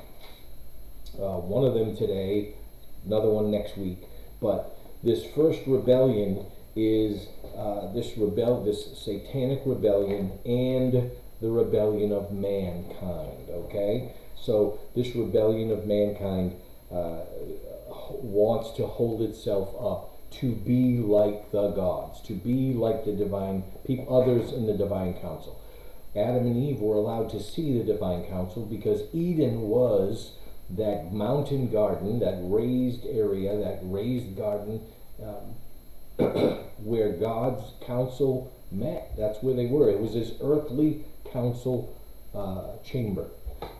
uh, 1.20 1.40
one 1.40 1.66
of 1.66 1.74
them 1.74 1.96
today, 1.96 2.54
another 3.06 3.30
one 3.30 3.50
next 3.50 3.78
week. 3.78 4.04
But 4.40 4.78
this 5.04 5.25
first 5.36 5.62
rebellion 5.66 6.46
is 6.75 7.28
uh, 7.58 7.92
this 7.94 8.18
rebel, 8.18 8.63
this 8.63 8.98
satanic 8.98 9.62
rebellion, 9.66 10.32
and 10.46 11.12
the 11.42 11.50
rebellion 11.50 12.12
of 12.12 12.32
mankind. 12.32 13.50
Okay, 13.50 14.13
so 14.40 14.80
this 14.96 15.16
rebellion 15.16 15.72
of 15.72 15.86
mankind 15.86 16.56
uh, 16.92 17.22
wants 18.22 18.72
to 18.78 18.86
hold 18.86 19.22
itself 19.22 19.70
up 19.80 20.11
to 20.32 20.56
be 20.56 20.98
like 20.98 21.52
the 21.52 21.70
gods, 21.72 22.22
to 22.22 22.34
be 22.34 22.74
like 22.74 23.06
the 23.06 23.14
divine 23.14 23.64
people, 23.86 24.22
others 24.22 24.52
in 24.54 24.66
the 24.66 24.74
divine 24.74 25.14
council. 25.16 25.60
Adam 26.16 26.46
and 26.46 26.58
Eve 26.58 26.80
were 26.80 26.96
allowed 26.96 27.30
to 27.30 27.42
see 27.42 27.78
the 27.78 27.84
divine 27.84 28.26
council 28.26 28.66
because 28.66 29.02
Eden 29.14 29.62
was 29.62 30.32
that 30.72 31.14
mountain 31.14 31.70
garden, 31.70 32.20
that 32.20 32.38
raised 32.42 33.06
area, 33.06 33.58
that 33.58 33.80
raised 33.84 34.38
garden 34.38 34.82
um, 35.22 35.56
where 36.78 37.14
God's 37.14 37.64
council 37.86 38.52
met. 38.72 39.12
That's 39.18 39.42
where 39.42 39.56
they 39.56 39.68
were. 39.68 39.90
It 39.90 40.00
was 40.00 40.14
this 40.14 40.32
earthly 40.42 41.04
council 41.32 41.98
uh, 42.34 42.84
chamber. 42.86 43.28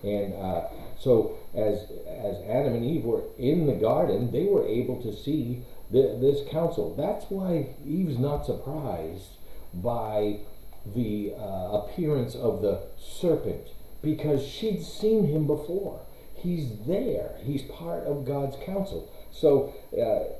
And 0.04 0.34
uh, 0.36 0.68
so, 1.00 1.38
as 1.56 1.90
as 2.08 2.38
Adam 2.48 2.76
and 2.76 2.86
Eve 2.86 3.04
were 3.04 3.24
in 3.38 3.66
the 3.66 3.74
garden, 3.74 4.32
they 4.32 4.46
were 4.46 4.66
able 4.68 5.02
to 5.02 5.16
see 5.16 5.64
this 5.92 6.48
council. 6.50 6.96
That's 6.96 7.26
why 7.30 7.76
Eve's 7.86 8.18
not 8.18 8.46
surprised 8.46 9.38
by 9.74 10.40
the 10.86 11.34
uh, 11.38 11.82
appearance 11.82 12.36
of 12.36 12.62
the 12.62 12.82
serpent 12.98 13.68
because 14.02 14.46
she'd 14.46 14.84
seen 14.84 15.28
him 15.28 15.46
before. 15.48 16.02
He's 16.34 16.72
there. 16.88 17.36
He's 17.44 17.62
part 17.64 18.04
of 18.06 18.26
God's 18.26 18.56
council. 18.66 19.12
So 19.32 19.74
uh, 19.94 20.34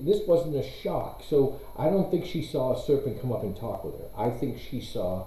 this 0.00 0.20
wasn't 0.26 0.56
a 0.56 0.62
shock. 0.62 1.22
So 1.28 1.60
I 1.76 1.90
don't 1.90 2.10
think 2.10 2.24
she 2.24 2.42
saw 2.42 2.74
a 2.74 2.82
serpent 2.82 3.20
come 3.20 3.32
up 3.32 3.42
and 3.42 3.56
talk 3.56 3.84
with 3.84 3.94
her. 3.98 4.08
I 4.16 4.30
think 4.30 4.58
she 4.58 4.80
saw 4.80 5.26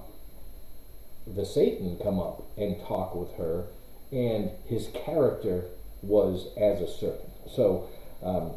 the 1.28 1.46
Satan 1.46 1.98
come 2.02 2.20
up 2.20 2.44
and 2.58 2.80
talk 2.86 3.16
with 3.16 3.34
her, 3.34 3.66
and 4.12 4.52
his 4.68 4.90
character 4.94 5.66
was 6.02 6.48
as 6.56 6.82
a 6.82 6.88
serpent. 6.88 7.32
So, 7.52 7.90
um, 8.22 8.52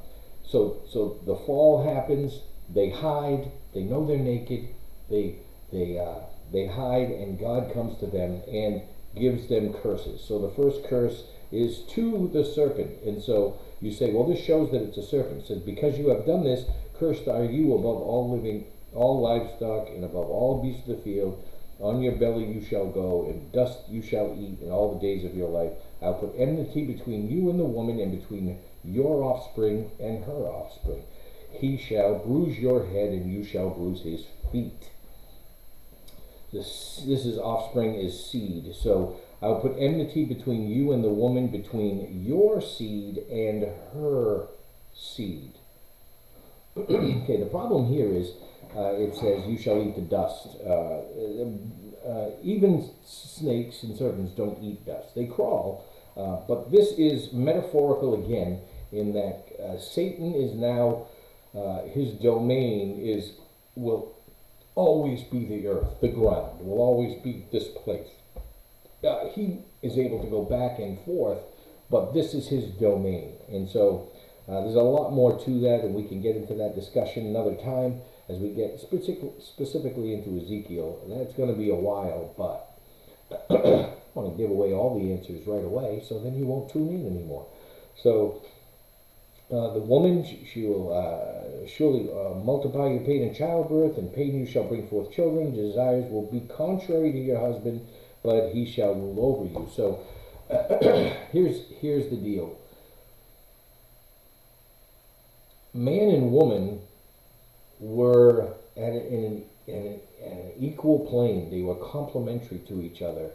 so, 0.51 0.81
so 0.89 1.21
the 1.27 1.37
fall 1.37 1.85
happens. 1.85 2.41
They 2.75 2.91
hide. 2.91 3.51
They 3.75 3.83
know 3.83 4.07
they're 4.07 4.19
naked. 4.19 4.69
They, 5.11 5.37
they, 5.73 5.99
uh, 5.99 6.21
they 6.53 6.67
hide, 6.67 7.11
and 7.11 7.39
God 7.39 7.73
comes 7.75 7.99
to 8.01 8.07
them 8.07 8.43
and 8.51 8.83
gives 9.17 9.49
them 9.49 9.75
curses. 9.75 10.23
So 10.23 10.39
the 10.39 10.55
first 10.55 10.85
curse 10.89 11.25
is 11.53 11.81
to 11.95 12.31
the 12.33 12.45
serpent. 12.45 13.03
And 13.05 13.23
so 13.23 13.59
you 13.81 13.93
say, 13.93 14.13
well, 14.13 14.27
this 14.27 14.45
shows 14.45 14.71
that 14.73 14.83
it's 14.83 14.99
a 14.99 15.03
serpent. 15.03 15.43
It 15.43 15.47
says, 15.49 15.59
because 15.61 15.99
you 15.99 16.09
have 16.09 16.27
done 16.27 16.45
this, 16.45 16.65
cursed 16.99 17.29
are 17.29 17.45
you 17.45 17.75
above 17.75 18.03
all 18.03 18.31
living, 18.35 18.65
all 18.95 19.21
livestock, 19.21 19.89
and 19.89 20.05
above 20.05 20.29
all 20.29 20.63
beasts 20.63 20.89
of 20.89 20.97
the 20.97 21.03
field. 21.03 21.43
On 21.81 22.03
your 22.03 22.17
belly 22.17 22.45
you 22.45 22.61
shall 22.65 22.89
go, 22.89 23.27
and 23.27 23.53
dust 23.53 23.79
you 23.89 24.03
shall 24.03 24.35
eat 24.37 24.61
in 24.61 24.71
all 24.71 24.95
the 24.95 25.01
days 25.01 25.25
of 25.25 25.37
your 25.37 25.49
life. 25.49 25.73
I'll 26.03 26.15
put 26.15 26.35
enmity 26.37 26.85
between 26.85 27.31
you 27.31 27.51
and 27.51 27.61
the 27.61 27.65
woman, 27.65 28.01
and 28.01 28.11
between 28.21 28.59
your 28.93 29.23
offspring 29.23 29.91
and 30.01 30.25
her 30.25 30.47
offspring. 30.47 31.03
He 31.51 31.77
shall 31.77 32.19
bruise 32.19 32.59
your 32.59 32.87
head, 32.87 33.11
and 33.11 33.33
you 33.33 33.45
shall 33.45 33.71
bruise 33.71 34.03
his 34.03 34.27
feet. 34.53 34.91
This, 36.53 37.03
this 37.07 37.27
is 37.27 37.39
offspring 37.39 37.95
is 37.95 38.25
seed. 38.25 38.75
So 38.75 39.17
I 39.43 39.49
will 39.49 39.61
put 39.61 39.77
enmity 39.79 40.25
between 40.25 40.69
you 40.69 40.93
and 40.93 41.05
the 41.05 41.11
woman, 41.11 41.49
between 41.49 42.25
your 42.25 42.61
seed 42.61 43.19
and 43.31 43.65
her 43.95 44.47
seed. 44.95 45.53
okay, 46.77 47.37
the 47.39 47.49
problem 47.51 47.87
here 47.87 48.09
is 48.09 48.33
uh, 48.77 48.93
it 48.95 49.15
says, 49.15 49.47
You 49.47 49.59
shall 49.59 49.83
eat 49.83 49.95
the 49.95 50.03
dust. 50.03 50.49
Uh, 50.65 51.01
uh, 52.07 52.31
even 52.43 52.91
snakes 53.05 53.83
and 53.83 53.97
serpents 53.97 54.33
don't 54.33 54.63
eat 54.63 54.85
dust, 54.87 55.15
they 55.15 55.27
crawl. 55.27 55.85
Uh, 56.17 56.41
but 56.49 56.71
this 56.71 56.93
is 56.93 57.33
metaphorical 57.33 58.25
again, 58.25 58.61
in 58.93 59.13
that 59.15 59.45
uh, 59.63 59.79
Satan 59.79 60.35
is 60.35 60.55
now, 60.55 61.07
uh, 61.57 61.83
his 61.89 62.13
domain 62.15 62.99
is, 63.01 63.33
will 63.75 64.15
always 64.75 65.23
be 65.25 65.45
the 65.47 65.67
earth, 65.67 66.01
the 66.01 66.09
ground, 66.09 66.61
will 66.61 66.79
always 66.79 67.21
be 67.23 67.45
this 67.53 67.69
place 67.85 68.09
uh, 69.05 69.29
he 69.35 69.59
is 69.83 69.99
able 69.99 70.23
to 70.23 70.31
go 70.31 70.43
back 70.43 70.79
and 70.79 70.99
forth, 71.05 71.39
but 71.91 72.13
this 72.15 72.35
is 72.35 72.49
his 72.49 72.65
domain. 72.73 73.35
And 73.49 73.69
so 73.69 74.11
uh, 74.49 74.63
there's 74.63 74.75
a 74.75 74.81
lot 74.81 75.13
more 75.13 75.39
to 75.45 75.61
that, 75.61 75.85
and 75.85 75.95
we 75.95 76.05
can 76.05 76.21
get 76.21 76.37
into 76.37 76.55
that 76.55 76.75
discussion 76.75 77.27
another 77.27 77.55
time 77.57 78.01
as 78.29 78.39
we 78.39 78.51
get 78.51 78.81
specific, 78.81 79.33
specifically 79.41 80.15
into 80.15 80.39
Ezekiel. 80.43 81.01
And 81.05 81.21
that's 81.21 81.35
going 81.35 81.51
to 81.51 81.59
be 81.59 81.71
a 81.71 81.75
while, 81.75 82.35
but 82.37 82.65
I 83.51 83.93
want 84.15 84.33
to 84.33 84.37
give 84.37 84.51
away 84.51 84.73
all 84.73 84.99
the 84.99 85.13
answers 85.13 85.47
right 85.47 85.65
away, 85.65 86.03
so 86.07 86.19
then 86.19 86.37
you 86.37 86.47
won't 86.47 86.73
tune 86.73 86.89
in 86.89 87.07
anymore. 87.07 87.47
So 88.03 88.43
uh, 89.51 89.73
the 89.73 89.81
woman, 89.81 90.25
she 90.25 90.67
will 90.67 90.93
uh, 90.93 91.67
surely 91.67 92.09
uh, 92.11 92.35
multiply 92.35 92.89
your 92.89 93.01
pain 93.01 93.23
in 93.23 93.35
childbirth, 93.35 93.97
and 93.97 94.15
pain 94.15 94.39
you 94.39 94.47
shall 94.47 94.65
bring 94.65 94.87
forth 94.89 95.11
children. 95.13 95.55
Desires 95.55 96.11
will 96.11 96.31
be 96.31 96.41
contrary 96.41 97.13
to 97.13 97.19
your 97.19 97.41
husband, 97.41 97.87
but 98.23 98.51
he 98.51 98.71
shall 98.71 98.95
rule 98.95 99.19
over 99.19 99.45
you. 99.47 99.69
So 99.75 100.01
here's 101.33 101.63
here's 101.81 102.11
the 102.11 102.17
deal. 102.17 102.59
Man 105.73 106.11
and 106.11 106.33
woman 106.33 106.81
were 107.81 108.55
at, 108.77 108.93
an, 108.93 108.97
in 108.97 109.25
an, 109.25 109.75
an, 109.75 110.01
an 110.25 110.53
equal 110.59 111.07
plane. 111.07 111.51
They 111.51 111.63
were 111.63 111.77
complementary 111.77 112.59
to 112.69 112.83
each 112.83 113.03
other 113.03 113.31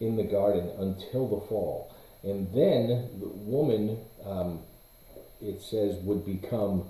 in 0.00 0.16
the 0.16 0.24
garden 0.24 0.70
until 0.78 1.28
the 1.28 1.46
fall. 1.46 1.94
And 2.22 2.52
then 2.52 3.10
the 3.20 3.28
woman, 3.28 3.98
um, 4.24 4.60
it 5.44 5.62
says, 5.62 5.96
would 6.02 6.24
become 6.24 6.88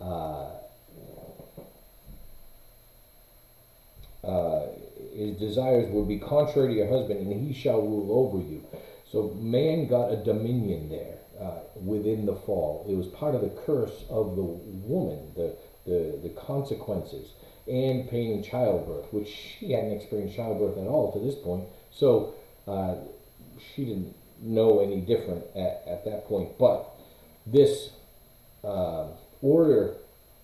uh, 0.00 0.50
uh, 4.22 4.66
his 5.14 5.36
desires 5.38 5.90
would 5.90 6.08
be 6.08 6.18
contrary 6.18 6.68
to 6.68 6.74
your 6.74 6.88
husband, 6.88 7.20
and 7.20 7.46
he 7.46 7.52
shall 7.54 7.80
rule 7.80 8.08
over 8.26 8.38
you. 8.38 8.62
So 9.10 9.34
man 9.38 9.86
got 9.86 10.12
a 10.12 10.16
dominion 10.16 10.88
there. 10.88 11.18
uh, 11.40 11.60
within 11.76 12.26
the 12.26 12.34
fall. 12.34 12.86
It 12.88 12.94
was 12.94 13.06
part 13.08 13.34
of 13.34 13.40
the 13.40 13.50
curse 13.66 14.04
of 14.08 14.36
the 14.36 14.42
woman, 14.42 15.32
the, 15.34 15.56
the, 15.86 16.18
the 16.22 16.28
consequences, 16.30 17.30
and 17.66 18.08
pain 18.08 18.32
in 18.32 18.42
childbirth, 18.42 19.12
which 19.12 19.28
she 19.28 19.72
hadn't 19.72 19.92
experienced 19.92 20.36
childbirth 20.36 20.76
at 20.78 20.86
all 20.86 21.12
to 21.12 21.18
this 21.18 21.34
point. 21.34 21.64
So 21.92 22.34
uh, 22.66 22.96
she 23.74 23.84
didn't 23.84 24.14
know 24.40 24.80
any 24.80 25.00
different 25.00 25.44
at, 25.56 25.82
at 25.86 26.04
that 26.04 26.26
point. 26.26 26.58
But 26.58 26.90
this 27.46 27.90
uh, 28.62 29.06
order 29.42 29.94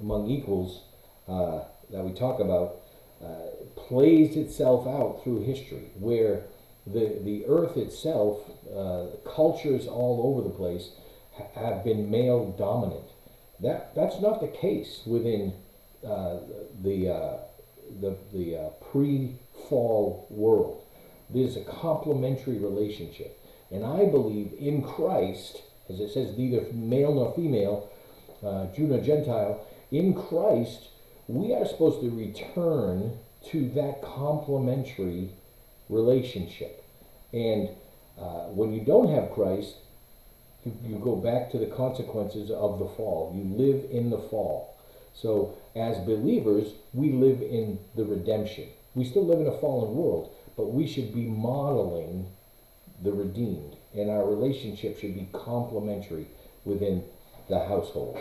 among 0.00 0.28
equals 0.28 0.82
uh, 1.28 1.60
that 1.90 2.04
we 2.04 2.12
talk 2.12 2.40
about 2.40 2.76
uh, 3.22 3.26
plays 3.76 4.36
itself 4.36 4.86
out 4.86 5.20
through 5.22 5.42
history, 5.42 5.90
where 5.98 6.42
the, 6.86 7.20
the 7.22 7.44
earth 7.46 7.76
itself, 7.76 8.38
uh, 8.74 9.06
cultures 9.28 9.86
all 9.86 10.22
over 10.24 10.48
the 10.48 10.54
place, 10.54 10.90
ha- 11.36 11.48
have 11.54 11.84
been 11.84 12.10
male 12.10 12.52
dominant. 12.58 13.04
That, 13.60 13.94
that's 13.94 14.20
not 14.20 14.40
the 14.40 14.48
case 14.48 15.02
within 15.04 15.52
uh, 16.04 16.38
the, 16.82 17.40
the, 18.00 18.16
the 18.32 18.56
uh, 18.56 18.68
pre 18.90 19.36
fall 19.68 20.26
world. 20.30 20.82
There's 21.28 21.56
a 21.56 21.64
complementary 21.64 22.58
relationship. 22.58 23.38
And 23.70 23.84
I 23.84 24.06
believe 24.06 24.52
in 24.58 24.82
Christ, 24.82 25.62
as 25.92 26.00
it 26.00 26.12
says, 26.12 26.36
neither 26.36 26.66
male 26.72 27.14
nor 27.14 27.32
female, 27.34 27.90
uh, 28.44 28.66
Jew 28.74 28.86
nor 28.86 29.00
Gentile, 29.00 29.66
in 29.90 30.14
Christ, 30.14 30.88
we 31.26 31.52
are 31.54 31.66
supposed 31.66 32.00
to 32.00 32.10
return 32.10 33.18
to 33.50 33.68
that 33.70 34.02
complementary 34.02 35.30
relationship. 35.88 36.84
And 37.32 37.70
uh, 38.18 38.48
when 38.48 38.72
you 38.72 38.80
don't 38.80 39.08
have 39.08 39.32
Christ, 39.32 39.76
you, 40.64 40.72
you 40.84 40.96
go 40.96 41.16
back 41.16 41.50
to 41.52 41.58
the 41.58 41.66
consequences 41.66 42.50
of 42.50 42.78
the 42.78 42.88
fall. 42.96 43.32
You 43.34 43.44
live 43.56 43.90
in 43.90 44.10
the 44.10 44.18
fall. 44.18 44.76
So, 45.14 45.56
as 45.74 45.98
believers, 45.98 46.72
we 46.92 47.12
live 47.12 47.42
in 47.42 47.78
the 47.96 48.04
redemption. 48.04 48.68
We 48.94 49.04
still 49.04 49.26
live 49.26 49.40
in 49.40 49.46
a 49.46 49.58
fallen 49.58 49.94
world, 49.94 50.32
but 50.56 50.72
we 50.72 50.86
should 50.86 51.14
be 51.14 51.24
modeling 51.24 52.26
the 53.02 53.12
redeemed, 53.12 53.76
and 53.94 54.10
our 54.10 54.24
relationship 54.28 54.98
should 54.98 55.14
be 55.14 55.28
complementary 55.32 56.26
within 56.64 57.04
the 57.48 57.58
household. 57.58 58.18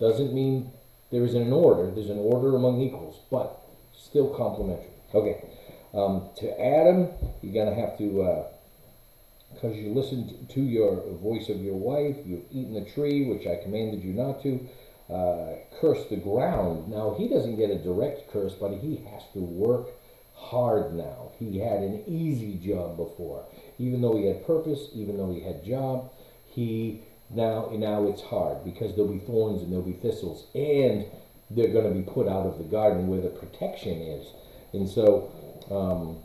Doesn't 0.00 0.32
mean 0.32 0.70
there 1.10 1.24
isn't 1.24 1.42
an 1.42 1.52
order, 1.52 1.90
there's 1.90 2.10
an 2.10 2.18
order 2.18 2.54
among 2.54 2.80
equals, 2.80 3.18
but 3.30 3.60
still 3.96 4.28
complementary. 4.34 4.90
Okay, 5.14 5.42
um, 5.94 6.28
to 6.36 6.60
Adam, 6.60 7.08
you're 7.42 7.54
going 7.54 7.74
to 7.74 7.80
have 7.80 7.96
to, 7.98 8.44
because 9.54 9.76
you 9.76 9.92
listened 9.94 10.48
to 10.50 10.60
your 10.60 11.02
voice 11.16 11.48
of 11.48 11.60
your 11.60 11.76
wife, 11.76 12.16
you've 12.26 12.44
eaten 12.52 12.74
the 12.74 12.84
tree, 12.90 13.26
which 13.26 13.46
I 13.46 13.62
commanded 13.62 14.04
you 14.04 14.12
not 14.12 14.42
to, 14.42 14.68
uh, 15.08 15.54
curse 15.80 16.04
the 16.10 16.16
ground. 16.16 16.88
Now, 16.90 17.14
he 17.16 17.28
doesn't 17.28 17.56
get 17.56 17.70
a 17.70 17.78
direct 17.78 18.30
curse, 18.30 18.52
but 18.52 18.72
he 18.72 18.96
has 19.10 19.22
to 19.32 19.40
work 19.40 19.88
hard 20.34 20.92
now. 20.92 21.32
He 21.38 21.58
had 21.58 21.80
an 21.80 22.04
easy 22.06 22.54
job 22.54 22.98
before. 22.98 23.44
Even 23.78 24.00
though 24.00 24.16
he 24.16 24.26
had 24.26 24.46
purpose, 24.46 24.88
even 24.94 25.16
though 25.16 25.32
he 25.32 25.40
had 25.40 25.64
job, 25.64 26.10
he 26.46 27.00
now 27.30 27.70
now 27.72 28.06
it's 28.06 28.22
hard 28.22 28.64
because 28.64 28.96
there'll 28.96 29.12
be 29.12 29.20
thorns 29.20 29.62
and 29.62 29.70
there'll 29.70 29.84
be 29.84 29.92
thistles 29.92 30.46
and 30.54 31.04
they're 31.50 31.72
going 31.72 31.84
to 31.84 31.94
be 31.94 32.02
put 32.02 32.26
out 32.26 32.46
of 32.46 32.58
the 32.58 32.64
garden 32.64 33.08
where 33.08 33.20
the 33.20 33.28
protection 33.28 34.00
is. 34.00 34.26
And 34.72 34.88
so 34.88 35.30
um, 35.70 36.18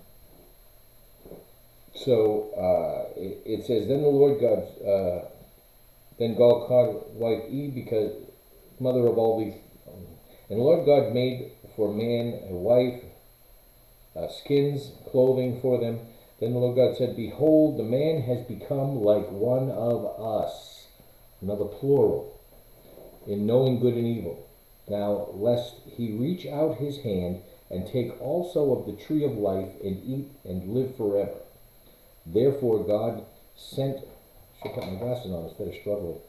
so 1.96 2.50
uh, 2.58 3.20
it, 3.20 3.42
it, 3.46 3.66
says, 3.66 3.88
then 3.88 4.02
the 4.02 4.08
Lord 4.08 4.40
God, 4.42 4.66
uh, 4.84 5.26
then 6.18 6.36
God 6.36 6.68
called 6.68 7.12
wife 7.14 7.44
Eve 7.50 7.76
because 7.76 8.14
mother 8.80 9.06
of 9.08 9.18
all 9.18 9.40
these, 9.40 9.54
and 10.50 10.60
the 10.60 10.64
Lord 10.64 10.86
God 10.86 11.14
made 11.14 11.52
for 11.76 11.94
man 11.94 12.40
a 12.50 12.54
wife, 12.54 13.04
uh, 14.16 14.28
skins, 14.30 14.92
clothing 15.12 15.62
for 15.62 15.80
them. 15.80 16.00
Then 16.44 16.56
the 16.56 16.60
Lord 16.60 16.76
God 16.76 16.98
said, 16.98 17.16
Behold, 17.16 17.78
the 17.78 17.84
man 17.84 18.24
has 18.24 18.46
become 18.46 19.02
like 19.02 19.32
one 19.32 19.72
of 19.72 20.20
us, 20.20 20.88
another 21.40 21.64
plural, 21.64 22.38
in 23.26 23.46
knowing 23.46 23.80
good 23.80 23.94
and 23.94 24.06
evil. 24.06 24.46
Now, 24.90 25.30
lest 25.32 25.76
he 25.86 26.12
reach 26.12 26.46
out 26.46 26.80
his 26.80 26.98
hand 26.98 27.44
and 27.72 27.88
take 27.88 28.22
also 28.22 28.76
of 28.76 28.86
the 28.86 29.02
tree 29.02 29.24
of 29.24 29.38
life 29.38 29.70
and 29.82 30.04
eat 30.04 30.28
and 30.44 30.74
live 30.74 30.98
forever. 30.98 31.40
Therefore, 32.26 32.84
God 32.84 33.24
sent, 33.56 34.00
I 34.00 34.64
should 34.64 34.76
put 34.76 34.92
my 34.92 35.00
glasses 35.00 35.32
on 35.32 35.46
instead 35.46 35.70
of 35.70 35.76
struggling. 35.76 36.20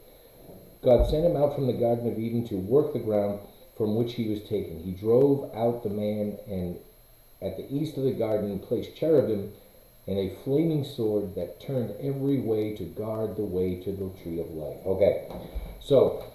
God 0.81 1.09
sent 1.09 1.25
him 1.25 1.35
out 1.35 1.55
from 1.55 1.67
the 1.67 1.73
Garden 1.73 2.09
of 2.09 2.17
Eden 2.17 2.47
to 2.47 2.55
work 2.55 2.93
the 2.93 2.99
ground 2.99 3.41
from 3.75 3.97
which 3.97 4.13
he 4.13 4.29
was 4.29 4.39
taken. 4.43 4.79
He 4.79 4.91
drove 4.91 5.53
out 5.53 5.83
the 5.83 5.89
man 5.89 6.37
and 6.47 6.79
at 7.41 7.57
the 7.57 7.69
east 7.69 7.97
of 7.97 8.05
the 8.05 8.13
garden 8.13 8.59
placed 8.59 8.95
cherubim 8.95 9.51
and 10.07 10.19
a 10.19 10.35
flaming 10.43 10.83
sword 10.83 11.35
that 11.35 11.59
turned 11.59 11.93
every 11.99 12.39
way 12.39 12.75
to 12.75 12.83
guard 12.83 13.35
the 13.37 13.43
way 13.43 13.81
to 13.81 13.91
the 13.91 14.11
tree 14.21 14.39
of 14.39 14.49
life. 14.51 14.77
Okay, 14.85 15.27
so 15.81 16.25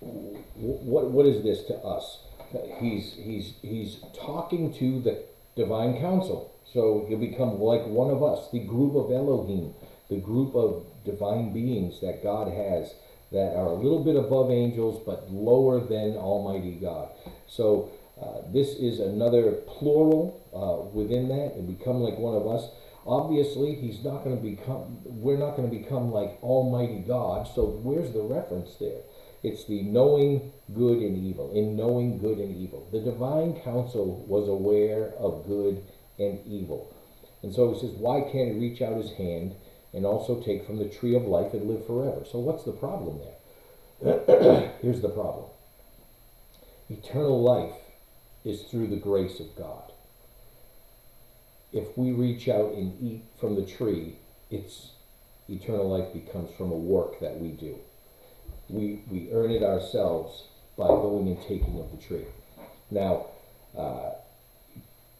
what 0.00 1.10
what 1.10 1.26
is 1.26 1.42
this 1.42 1.64
to 1.64 1.76
us? 1.76 2.18
He's 2.78 3.14
he's 3.14 3.54
he's 3.62 4.00
talking 4.18 4.74
to 4.74 5.00
the 5.00 5.24
divine 5.56 6.00
council. 6.00 6.52
So 6.72 7.04
he'll 7.08 7.18
become 7.18 7.60
like 7.60 7.86
one 7.86 8.10
of 8.10 8.22
us, 8.22 8.50
the 8.50 8.64
group 8.64 8.94
of 8.96 9.12
Elohim, 9.12 9.74
the 10.08 10.16
group 10.16 10.54
of 10.54 10.84
divine 11.04 11.52
beings 11.52 12.00
that 12.00 12.22
God 12.22 12.48
has 12.48 12.94
that 13.30 13.56
are 13.56 13.66
a 13.66 13.74
little 13.74 14.04
bit 14.04 14.16
above 14.16 14.50
angels 14.50 15.02
but 15.04 15.30
lower 15.30 15.80
than 15.80 16.16
Almighty 16.16 16.78
God. 16.80 17.08
So 17.46 17.90
uh, 18.22 18.42
this 18.52 18.68
is 18.76 19.00
another 19.00 19.52
plural 19.66 20.40
uh, 20.54 20.88
within 20.94 21.28
that 21.28 21.54
and 21.54 21.66
become 21.66 22.00
like 22.00 22.18
one 22.18 22.36
of 22.36 22.46
us. 22.46 22.70
Obviously, 23.04 23.74
he's 23.74 24.04
not 24.04 24.22
going 24.22 24.36
to 24.36 24.42
become. 24.42 24.98
We're 25.04 25.38
not 25.38 25.56
going 25.56 25.68
to 25.68 25.76
become 25.76 26.12
like 26.12 26.38
Almighty 26.40 27.00
God. 27.00 27.48
So 27.52 27.80
where's 27.82 28.12
the 28.12 28.22
reference 28.22 28.76
there? 28.78 29.00
It's 29.42 29.66
the 29.66 29.82
knowing 29.82 30.52
good 30.72 30.98
and 30.98 31.18
evil. 31.18 31.50
In 31.52 31.74
knowing 31.74 32.18
good 32.18 32.38
and 32.38 32.56
evil, 32.56 32.86
the 32.92 33.00
divine 33.00 33.60
council 33.62 34.24
was 34.28 34.48
aware 34.48 35.12
of 35.18 35.44
good 35.48 35.82
and 36.20 36.38
evil, 36.46 36.94
and 37.42 37.52
so 37.52 37.72
he 37.72 37.80
says, 37.80 37.90
why 37.90 38.20
can't 38.20 38.52
he 38.52 38.58
reach 38.58 38.80
out 38.80 38.96
his 38.96 39.12
hand 39.12 39.54
and 39.92 40.06
also 40.06 40.40
take 40.40 40.64
from 40.64 40.78
the 40.78 40.88
tree 40.88 41.16
of 41.16 41.24
life 41.24 41.52
and 41.52 41.68
live 41.68 41.86
forever? 41.86 42.24
So 42.30 42.38
what's 42.38 42.64
the 42.64 42.72
problem 42.72 43.18
there? 43.18 44.72
Here's 44.82 45.00
the 45.00 45.08
problem. 45.08 45.46
Eternal 46.88 47.42
life 47.42 47.74
is 48.44 48.62
through 48.62 48.88
the 48.88 48.96
grace 48.96 49.40
of 49.40 49.54
God. 49.56 49.92
If 51.72 51.96
we 51.96 52.12
reach 52.12 52.48
out 52.48 52.72
and 52.72 53.00
eat 53.02 53.22
from 53.40 53.54
the 53.54 53.64
tree, 53.64 54.16
it's 54.50 54.90
eternal 55.48 55.88
life 55.88 56.12
becomes 56.12 56.50
from 56.56 56.70
a 56.70 56.76
work 56.76 57.20
that 57.20 57.38
we 57.38 57.48
do. 57.48 57.76
We, 58.68 59.02
we 59.10 59.30
earn 59.32 59.50
it 59.50 59.62
ourselves 59.62 60.44
by 60.76 60.86
going 60.86 61.28
and 61.28 61.40
taking 61.42 61.78
of 61.80 61.90
the 61.90 61.98
tree. 61.98 62.26
Now, 62.90 63.26
uh, 63.76 64.10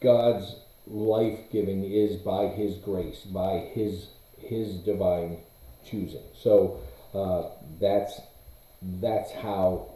God's 0.00 0.56
life 0.86 1.38
giving 1.50 1.84
is 1.84 2.16
by 2.16 2.48
His 2.48 2.76
grace, 2.78 3.20
by 3.20 3.70
His 3.72 4.08
His 4.38 4.74
divine 4.78 5.38
choosing. 5.84 6.24
So 6.34 6.80
uh, 7.14 7.44
that's 7.80 8.20
that's 8.82 9.32
how 9.32 9.91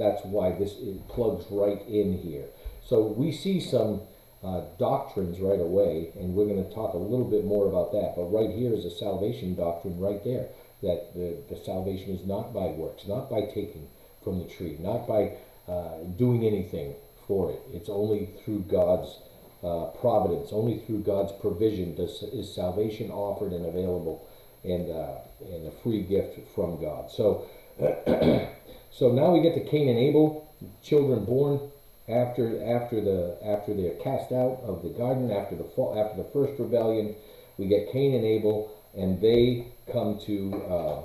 that's 0.00 0.24
why 0.24 0.52
this 0.52 0.74
plugs 1.08 1.44
right 1.50 1.80
in 1.86 2.18
here. 2.18 2.46
So 2.86 3.06
we 3.06 3.32
see 3.32 3.60
some 3.60 4.02
uh, 4.42 4.62
doctrines 4.78 5.38
right 5.38 5.60
away, 5.60 6.12
and 6.18 6.34
we're 6.34 6.46
going 6.46 6.64
to 6.64 6.74
talk 6.74 6.94
a 6.94 6.98
little 6.98 7.28
bit 7.28 7.44
more 7.44 7.68
about 7.68 7.92
that. 7.92 8.14
But 8.16 8.32
right 8.32 8.50
here 8.50 8.72
is 8.72 8.84
a 8.84 8.90
salvation 8.90 9.54
doctrine 9.54 10.00
right 10.00 10.22
there 10.24 10.48
that 10.82 11.12
the, 11.14 11.36
the 11.48 11.62
salvation 11.62 12.10
is 12.10 12.26
not 12.26 12.54
by 12.54 12.68
works, 12.68 13.06
not 13.06 13.28
by 13.28 13.42
taking 13.42 13.86
from 14.24 14.38
the 14.38 14.46
tree, 14.46 14.76
not 14.80 15.06
by 15.06 15.36
uh, 15.68 15.98
doing 16.18 16.46
anything 16.46 16.94
for 17.26 17.52
it. 17.52 17.60
It's 17.72 17.88
only 17.88 18.30
through 18.44 18.60
God's 18.60 19.18
uh, 19.62 19.86
providence, 20.00 20.50
only 20.52 20.82
through 20.86 21.00
God's 21.00 21.32
provision 21.40 21.94
does, 21.94 22.22
is 22.32 22.54
salvation 22.54 23.10
offered 23.10 23.52
and 23.52 23.66
available 23.66 24.26
and, 24.64 24.90
uh, 24.90 25.18
and 25.54 25.68
a 25.68 25.70
free 25.82 26.02
gift 26.02 26.38
from 26.54 26.80
God. 26.80 27.10
So, 27.10 27.46
so 28.92 29.10
now 29.12 29.32
we 29.32 29.40
get 29.40 29.54
to 29.54 29.70
Cain 29.70 29.88
and 29.88 29.98
Abel, 29.98 30.48
children 30.82 31.24
born 31.24 31.60
after 32.08 32.62
after 32.64 33.00
the 33.00 33.38
after 33.44 33.74
they're 33.74 33.94
cast 34.02 34.32
out 34.32 34.60
of 34.64 34.82
the 34.82 34.90
garden 34.90 35.30
after 35.30 35.56
the 35.56 35.64
fall, 35.64 35.98
after 35.98 36.22
the 36.22 36.28
first 36.30 36.58
rebellion. 36.58 37.14
We 37.56 37.66
get 37.66 37.92
Cain 37.92 38.14
and 38.14 38.24
Abel, 38.24 38.70
and 38.96 39.20
they 39.20 39.68
come 39.92 40.18
to 40.26 40.62
uh, 40.68 41.02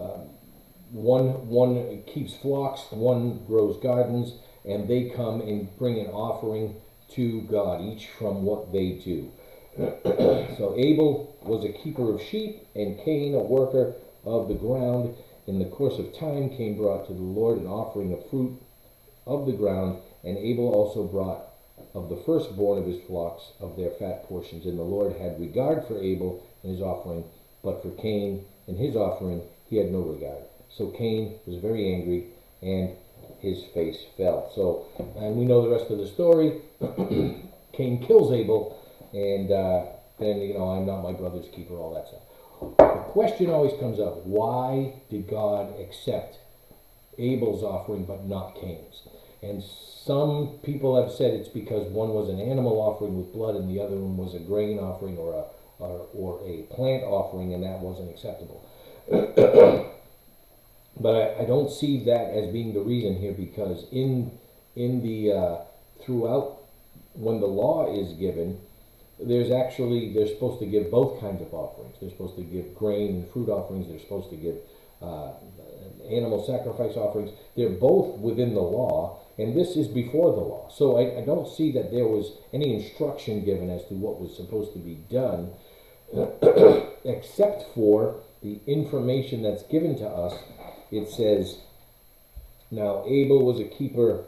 uh, 0.00 0.20
one 0.92 1.48
one 1.48 2.02
keeps 2.06 2.34
flocks, 2.36 2.82
one 2.90 3.44
grows 3.46 3.78
gardens, 3.82 4.34
and 4.64 4.88
they 4.88 5.10
come 5.10 5.40
and 5.40 5.76
bring 5.78 5.98
an 5.98 6.06
offering 6.06 6.76
to 7.14 7.42
God, 7.42 7.80
each 7.80 8.08
from 8.18 8.42
what 8.42 8.72
they 8.72 8.92
do. 8.92 9.30
so 10.58 10.74
Abel 10.76 11.36
was 11.42 11.64
a 11.64 11.72
keeper 11.72 12.14
of 12.14 12.22
sheep, 12.22 12.66
and 12.74 12.98
Cain 13.04 13.34
a 13.34 13.38
worker 13.38 13.94
of 14.24 14.48
the 14.48 14.54
ground. 14.54 15.14
In 15.48 15.58
the 15.58 15.64
course 15.64 15.98
of 15.98 16.14
time, 16.14 16.50
Cain 16.50 16.76
brought 16.76 17.06
to 17.06 17.14
the 17.14 17.22
Lord 17.22 17.56
an 17.56 17.66
offering 17.66 18.12
of 18.12 18.28
fruit 18.28 18.52
of 19.26 19.46
the 19.46 19.52
ground, 19.52 19.98
and 20.22 20.36
Abel 20.36 20.68
also 20.68 21.04
brought 21.04 21.42
of 21.94 22.10
the 22.10 22.22
firstborn 22.26 22.78
of 22.78 22.84
his 22.84 23.00
flocks 23.06 23.52
of 23.58 23.74
their 23.74 23.92
fat 23.92 24.28
portions. 24.28 24.66
And 24.66 24.78
the 24.78 24.82
Lord 24.82 25.16
had 25.16 25.40
regard 25.40 25.86
for 25.86 25.98
Abel 25.98 26.46
and 26.62 26.72
his 26.72 26.82
offering, 26.82 27.24
but 27.64 27.80
for 27.80 27.90
Cain 27.92 28.44
and 28.66 28.76
his 28.76 28.94
offering 28.94 29.40
he 29.70 29.78
had 29.78 29.90
no 29.90 30.02
regard. 30.02 30.44
So 30.68 30.88
Cain 30.88 31.38
was 31.46 31.56
very 31.62 31.94
angry, 31.94 32.26
and 32.60 32.94
his 33.40 33.64
face 33.72 34.04
fell. 34.18 34.52
So, 34.54 34.84
and 35.16 35.34
we 35.34 35.46
know 35.46 35.62
the 35.62 35.74
rest 35.74 35.90
of 35.90 35.96
the 35.96 36.08
story. 36.08 36.60
Cain 37.72 38.04
kills 38.06 38.32
Abel, 38.32 38.76
and 39.14 39.50
uh, 39.50 39.86
then, 40.18 40.42
you 40.42 40.52
know, 40.52 40.72
I'm 40.72 40.84
not 40.84 41.00
my 41.00 41.12
brother's 41.12 41.48
keeper, 41.54 41.72
all 41.72 41.94
that 41.94 42.06
stuff. 42.08 42.87
Question 43.12 43.50
always 43.50 43.78
comes 43.80 43.98
up 43.98 44.24
why 44.24 44.94
did 45.10 45.28
God 45.28 45.74
accept 45.80 46.38
Abel's 47.18 47.62
offering 47.62 48.04
but 48.04 48.26
not 48.26 48.54
Cain's? 48.60 49.02
And 49.42 49.62
some 49.62 50.58
people 50.62 51.00
have 51.00 51.12
said 51.12 51.34
it's 51.34 51.48
because 51.48 51.90
one 51.90 52.10
was 52.10 52.28
an 52.28 52.40
animal 52.40 52.80
offering 52.80 53.16
with 53.16 53.32
blood 53.32 53.56
and 53.56 53.68
the 53.68 53.80
other 53.80 53.96
one 53.96 54.16
was 54.16 54.34
a 54.34 54.40
grain 54.40 54.78
offering 54.78 55.16
or 55.16 55.34
a 55.34 55.44
or, 55.78 56.06
or 56.14 56.40
a 56.44 56.62
plant 56.74 57.04
offering, 57.04 57.54
and 57.54 57.62
that 57.62 57.78
wasn't 57.80 58.10
acceptable. 58.10 58.64
but 61.00 61.14
I, 61.14 61.42
I, 61.42 61.44
don't 61.46 61.70
see 61.70 62.04
that 62.04 62.30
as 62.30 62.52
being 62.52 62.74
the 62.74 62.80
reason 62.80 63.16
here 63.16 63.32
because 63.32 63.86
in 63.90 64.32
in 64.76 65.02
the 65.02 65.32
uh, 65.32 65.56
throughout 66.04 66.58
when 67.14 67.40
the 67.40 67.46
law 67.46 67.94
is 67.94 68.12
given, 68.18 68.60
there's 69.20 69.50
actually 69.50 70.12
they're 70.14 70.28
supposed 70.28 70.60
to 70.60 70.66
give 70.66 70.90
both 70.90 71.20
kinds 71.20 71.42
of 71.42 71.52
offerings. 71.52 71.96
They're 72.00 72.10
supposed 72.10 72.36
to 72.36 72.42
give 72.42 72.74
grain 72.74 73.16
and 73.16 73.30
fruit 73.30 73.48
offerings. 73.48 73.88
They're 73.88 73.98
supposed 73.98 74.30
to 74.30 74.36
give 74.36 74.56
uh, 75.02 75.32
animal 76.08 76.44
sacrifice 76.46 76.96
offerings. 76.96 77.32
They're 77.56 77.70
both 77.70 78.18
within 78.18 78.54
the 78.54 78.60
law, 78.60 79.20
and 79.36 79.56
this 79.56 79.76
is 79.76 79.88
before 79.88 80.32
the 80.32 80.40
law. 80.40 80.70
So 80.70 80.98
I, 80.98 81.22
I 81.22 81.24
don't 81.24 81.48
see 81.48 81.72
that 81.72 81.90
there 81.90 82.06
was 82.06 82.32
any 82.52 82.74
instruction 82.74 83.44
given 83.44 83.70
as 83.70 83.84
to 83.88 83.94
what 83.94 84.20
was 84.20 84.36
supposed 84.36 84.72
to 84.74 84.78
be 84.78 84.98
done, 85.10 85.50
except 87.04 87.74
for 87.74 88.20
the 88.42 88.60
information 88.66 89.42
that's 89.42 89.64
given 89.64 89.98
to 89.98 90.06
us. 90.06 90.38
It 90.90 91.10
says, 91.10 91.58
"Now 92.70 93.04
Abel 93.06 93.44
was 93.44 93.60
a 93.60 93.64
keeper." 93.64 94.24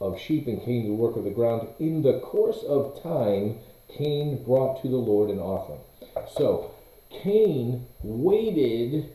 Of 0.00 0.20
sheep 0.20 0.48
and 0.48 0.60
Cain 0.62 0.84
to 0.86 0.92
work 0.92 1.16
of 1.16 1.24
the 1.24 1.30
ground. 1.30 1.68
In 1.78 2.02
the 2.02 2.18
course 2.18 2.62
of 2.64 3.00
time, 3.00 3.60
Cain 3.96 4.42
brought 4.44 4.82
to 4.82 4.88
the 4.88 4.96
Lord 4.96 5.30
an 5.30 5.38
offering. 5.38 5.80
So, 6.36 6.72
Cain 7.10 7.86
waited 8.02 9.10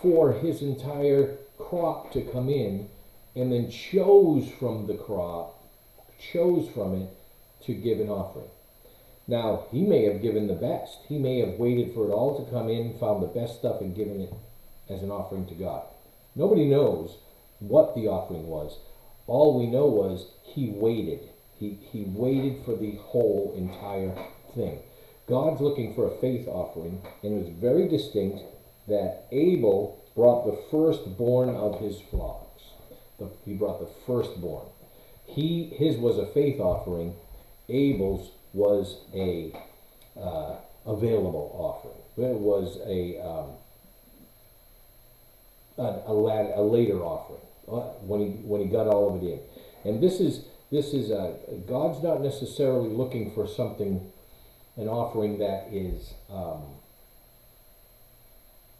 for 0.00 0.32
his 0.32 0.62
entire 0.62 1.36
crop 1.58 2.12
to 2.12 2.22
come 2.22 2.48
in 2.48 2.88
and 3.34 3.52
then 3.52 3.70
chose 3.70 4.50
from 4.58 4.86
the 4.86 4.96
crop, 4.96 5.62
chose 6.32 6.68
from 6.70 6.94
it 7.02 7.08
to 7.66 7.74
give 7.74 8.00
an 8.00 8.08
offering. 8.08 8.48
Now, 9.26 9.66
he 9.70 9.82
may 9.82 10.04
have 10.04 10.22
given 10.22 10.46
the 10.46 10.54
best. 10.54 11.00
He 11.06 11.18
may 11.18 11.40
have 11.40 11.58
waited 11.58 11.92
for 11.92 12.08
it 12.08 12.12
all 12.12 12.42
to 12.42 12.50
come 12.50 12.70
in, 12.70 12.98
found 12.98 13.22
the 13.22 13.26
best 13.26 13.58
stuff, 13.58 13.82
and 13.82 13.94
given 13.94 14.22
it 14.22 14.32
as 14.88 15.02
an 15.02 15.10
offering 15.10 15.46
to 15.46 15.54
God. 15.54 15.82
Nobody 16.34 16.64
knows 16.64 17.18
what 17.58 17.94
the 17.94 18.08
offering 18.08 18.46
was. 18.46 18.78
All 19.26 19.58
we 19.58 19.66
know 19.66 19.86
was 19.86 20.28
he 20.42 20.70
waited. 20.70 21.28
He, 21.58 21.78
he 21.90 22.04
waited 22.04 22.64
for 22.64 22.76
the 22.76 22.96
whole 23.00 23.54
entire 23.56 24.14
thing. 24.54 24.78
God's 25.28 25.60
looking 25.60 25.94
for 25.94 26.06
a 26.08 26.16
faith 26.20 26.46
offering, 26.48 27.02
and 27.22 27.34
it 27.34 27.44
was 27.44 27.54
very 27.60 27.88
distinct 27.88 28.40
that 28.86 29.26
Abel 29.30 30.02
brought 30.14 30.46
the 30.46 30.58
firstborn 30.70 31.50
of 31.50 31.80
his 31.80 32.00
flocks. 32.10 32.62
The, 33.18 33.28
he 33.44 33.54
brought 33.54 33.80
the 33.80 33.90
firstborn. 34.06 34.66
He 35.26 35.64
his 35.76 35.96
was 35.96 36.18
a 36.18 36.26
faith 36.32 36.60
offering. 36.60 37.14
Abel's 37.68 38.30
was 38.54 38.96
a 39.14 39.52
uh, 40.18 40.56
available 40.86 41.52
offering. 41.54 42.30
It 42.30 42.34
was 42.34 42.78
a 42.86 43.20
um, 43.20 43.50
a, 45.78 46.12
a, 46.56 46.62
later 46.62 47.00
offering 47.00 47.40
uh, 47.68 47.92
when 48.02 48.20
he 48.20 48.26
when 48.42 48.60
he 48.62 48.68
got 48.68 48.86
all 48.86 49.14
of 49.14 49.22
it 49.22 49.26
in. 49.26 49.40
And 49.84 50.02
this 50.02 50.20
is 50.20 50.44
this 50.70 50.92
is 50.92 51.10
a, 51.10 51.36
God's 51.66 52.02
not 52.02 52.20
necessarily 52.20 52.90
looking 52.90 53.32
for 53.34 53.46
something, 53.46 54.12
an 54.76 54.88
offering 54.88 55.38
that 55.38 55.68
is 55.72 56.12
um, 56.30 56.62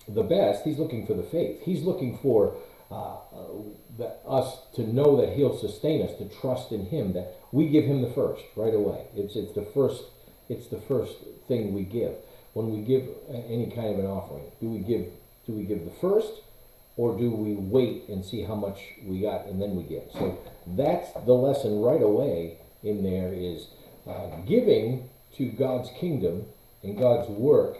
the 0.06 0.22
best. 0.22 0.64
He's 0.64 0.78
looking 0.78 1.06
for 1.06 1.14
the 1.14 1.22
faith. 1.22 1.62
He's 1.62 1.82
looking 1.82 2.18
for 2.18 2.54
uh, 2.90 3.16
the, 3.96 4.06
us 4.26 4.58
to 4.74 4.82
know 4.82 5.16
that 5.20 5.34
He'll 5.34 5.56
sustain 5.56 6.02
us, 6.02 6.16
to 6.18 6.28
trust 6.40 6.72
in 6.72 6.86
Him, 6.86 7.14
that 7.14 7.36
we 7.52 7.68
give 7.68 7.84
Him 7.84 8.02
the 8.02 8.10
first 8.10 8.42
right 8.56 8.74
away. 8.74 9.06
It's 9.14 9.36
it's 9.36 9.54
the 9.54 9.66
first. 9.74 10.04
It's 10.48 10.68
the 10.68 10.80
first 10.80 11.14
thing 11.46 11.74
we 11.74 11.82
give 11.82 12.14
when 12.54 12.70
we 12.70 12.80
give 12.80 13.06
any 13.28 13.70
kind 13.74 13.92
of 13.92 13.98
an 13.98 14.06
offering. 14.06 14.44
Do 14.60 14.68
we 14.70 14.78
give? 14.78 15.06
Do 15.46 15.52
we 15.52 15.64
give 15.64 15.84
the 15.84 15.90
first? 16.00 16.32
Or 16.98 17.16
do 17.16 17.30
we 17.30 17.54
wait 17.54 18.08
and 18.08 18.24
see 18.24 18.42
how 18.42 18.56
much 18.56 18.80
we 19.04 19.20
got 19.20 19.46
and 19.46 19.62
then 19.62 19.76
we 19.76 19.84
give? 19.84 20.02
So 20.12 20.36
that's 20.66 21.12
the 21.24 21.32
lesson 21.32 21.80
right 21.80 22.02
away 22.02 22.58
in 22.82 23.04
there 23.04 23.32
is 23.32 23.68
uh, 24.06 24.40
giving 24.46 25.08
to 25.36 25.46
God's 25.46 25.90
kingdom 25.98 26.44
and 26.82 26.98
God's 26.98 27.30
work 27.30 27.76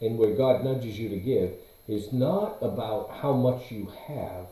and 0.00 0.16
where 0.18 0.34
God 0.34 0.64
nudges 0.64 0.98
you 0.98 1.10
to 1.10 1.16
give 1.16 1.52
is 1.86 2.10
not 2.10 2.56
about 2.62 3.18
how 3.20 3.34
much 3.34 3.70
you 3.70 3.92
have 4.08 4.46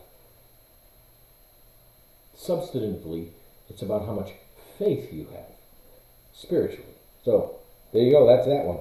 substantively, 2.39 3.29
it's 3.71 3.81
about 3.81 4.05
how 4.05 4.13
much 4.13 4.33
faith 4.79 5.11
you 5.11 5.27
have 5.33 5.57
spiritually. 6.35 6.85
So 7.25 7.57
there 7.95 8.03
you 8.03 8.13
go, 8.13 8.27
that's 8.27 8.47
that 8.47 8.65
one. 8.65 8.81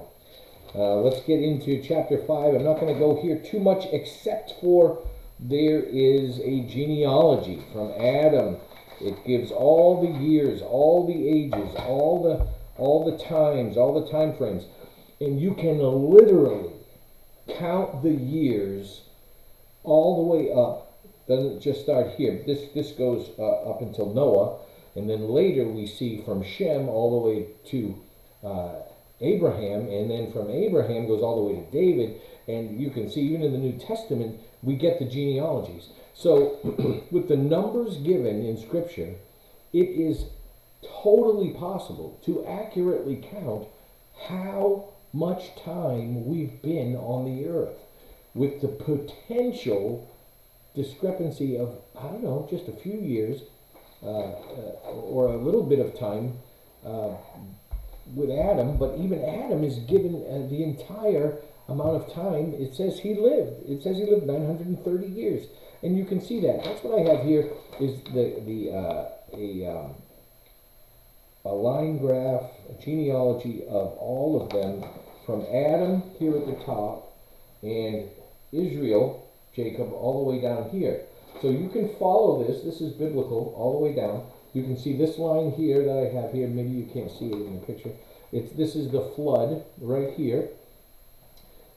Uh, 0.74 0.96
let's 0.96 1.24
get 1.24 1.40
into 1.40 1.82
chapter 1.82 2.18
5. 2.18 2.54
I'm 2.54 2.64
not 2.64 2.80
going 2.80 2.92
to 2.92 2.98
go 2.98 3.20
here 3.20 3.38
too 3.38 3.60
much 3.60 3.86
except 3.92 4.54
for 4.60 5.06
there 5.48 5.82
is 5.82 6.38
a 6.38 6.60
genealogy 6.68 7.64
from 7.72 7.92
Adam. 7.92 8.56
It 9.00 9.24
gives 9.26 9.50
all 9.50 10.00
the 10.00 10.24
years, 10.24 10.62
all 10.62 11.06
the 11.06 11.28
ages, 11.28 11.74
all 11.76 12.22
the 12.22 12.46
all 12.80 13.10
the 13.10 13.22
times, 13.22 13.76
all 13.76 14.00
the 14.00 14.10
time 14.10 14.36
frames. 14.36 14.64
And 15.20 15.40
you 15.40 15.54
can 15.54 15.78
literally 15.78 16.70
count 17.58 18.02
the 18.02 18.10
years 18.10 19.02
all 19.82 20.16
the 20.16 20.36
way 20.36 20.52
up. 20.52 20.92
Doesn't 21.28 21.60
just 21.60 21.82
start 21.82 22.12
here. 22.16 22.42
This 22.46 22.70
this 22.74 22.92
goes 22.92 23.30
uh, 23.38 23.70
up 23.70 23.82
until 23.82 24.12
Noah, 24.14 24.58
and 24.94 25.10
then 25.10 25.28
later 25.28 25.64
we 25.66 25.86
see 25.86 26.22
from 26.24 26.44
Shem 26.44 26.88
all 26.88 27.20
the 27.20 27.28
way 27.28 27.46
to 27.70 27.98
uh, 28.44 28.74
Abraham, 29.20 29.88
and 29.88 30.10
then 30.10 30.32
from 30.32 30.50
Abraham 30.50 31.06
goes 31.06 31.22
all 31.22 31.44
the 31.44 31.52
way 31.52 31.64
to 31.64 31.70
David. 31.72 32.20
And 32.48 32.80
you 32.80 32.90
can 32.90 33.08
see 33.08 33.20
even 33.20 33.42
in 33.42 33.52
the 33.52 33.58
New 33.58 33.78
Testament 33.78 34.40
we 34.62 34.76
get 34.76 34.98
the 34.98 35.04
genealogies. 35.04 35.88
So, 36.14 36.58
with 37.10 37.28
the 37.28 37.36
numbers 37.36 37.96
given 37.96 38.44
in 38.44 38.56
Scripture, 38.56 39.14
it 39.72 39.88
is 39.88 40.26
totally 41.02 41.50
possible 41.50 42.20
to 42.24 42.44
accurately 42.46 43.16
count 43.30 43.66
how 44.28 44.88
much 45.12 45.54
time 45.56 46.26
we've 46.26 46.62
been 46.62 46.96
on 46.96 47.24
the 47.24 47.48
earth 47.48 47.76
with 48.34 48.60
the 48.60 48.68
potential 48.68 50.08
discrepancy 50.74 51.58
of, 51.58 51.74
I 51.98 52.02
don't 52.04 52.22
know, 52.22 52.46
just 52.50 52.68
a 52.68 52.72
few 52.72 52.98
years 52.98 53.42
uh, 54.02 54.06
uh, 54.06 54.90
or 54.90 55.26
a 55.26 55.36
little 55.36 55.62
bit 55.62 55.78
of 55.78 55.98
time 55.98 56.34
uh, 56.84 57.14
with 58.14 58.30
Adam, 58.30 58.76
but 58.78 58.96
even 58.98 59.22
Adam 59.22 59.62
is 59.62 59.78
given 59.80 60.14
uh, 60.28 60.48
the 60.48 60.62
entire 60.62 61.36
amount 61.68 62.02
of 62.02 62.12
time 62.12 62.54
it 62.58 62.74
says 62.74 62.98
he 62.98 63.14
lived. 63.14 63.68
It 63.68 63.82
says 63.82 63.96
he 63.96 64.04
lived 64.04 64.26
930 64.26 65.06
years, 65.06 65.46
and 65.82 65.96
you 65.96 66.04
can 66.04 66.20
see 66.20 66.40
that. 66.40 66.64
That's 66.64 66.82
what 66.82 66.98
I 66.98 67.12
have 67.12 67.24
here 67.24 67.50
is 67.80 68.02
the 68.04 68.42
the 68.44 68.72
uh, 68.72 69.08
a 69.34 69.66
um, 69.66 69.94
a 71.44 71.52
line 71.52 71.98
graph, 71.98 72.50
a 72.70 72.82
genealogy 72.82 73.62
of 73.68 73.96
all 73.98 74.42
of 74.42 74.50
them 74.50 74.84
from 75.26 75.42
Adam 75.42 76.02
here 76.18 76.36
at 76.36 76.46
the 76.46 76.64
top 76.64 77.16
and 77.62 78.08
Israel, 78.52 79.28
Jacob, 79.54 79.92
all 79.92 80.24
the 80.24 80.30
way 80.30 80.40
down 80.40 80.70
here. 80.70 81.02
So 81.40 81.50
you 81.50 81.68
can 81.68 81.94
follow 81.96 82.44
this. 82.44 82.62
This 82.62 82.80
is 82.80 82.92
biblical 82.92 83.54
all 83.56 83.78
the 83.78 83.84
way 83.86 83.94
down. 83.94 84.26
You 84.52 84.62
can 84.62 84.76
see 84.76 84.96
this 84.96 85.18
line 85.18 85.52
here 85.52 85.84
that 85.84 86.10
I 86.10 86.20
have 86.20 86.32
here. 86.32 86.46
Maybe 86.46 86.70
you 86.70 86.90
can't 86.92 87.10
see 87.10 87.26
it 87.26 87.46
in 87.46 87.60
the 87.60 87.66
picture. 87.66 87.92
It's 88.32 88.52
this 88.52 88.74
is 88.74 88.90
the 88.90 89.12
flood 89.16 89.64
right 89.80 90.12
here 90.14 90.48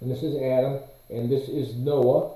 and 0.05 0.13
this 0.13 0.21
is 0.21 0.35
Adam, 0.35 0.81
and 1.09 1.31
this 1.31 1.49
is 1.49 1.75
Noah 1.75 2.35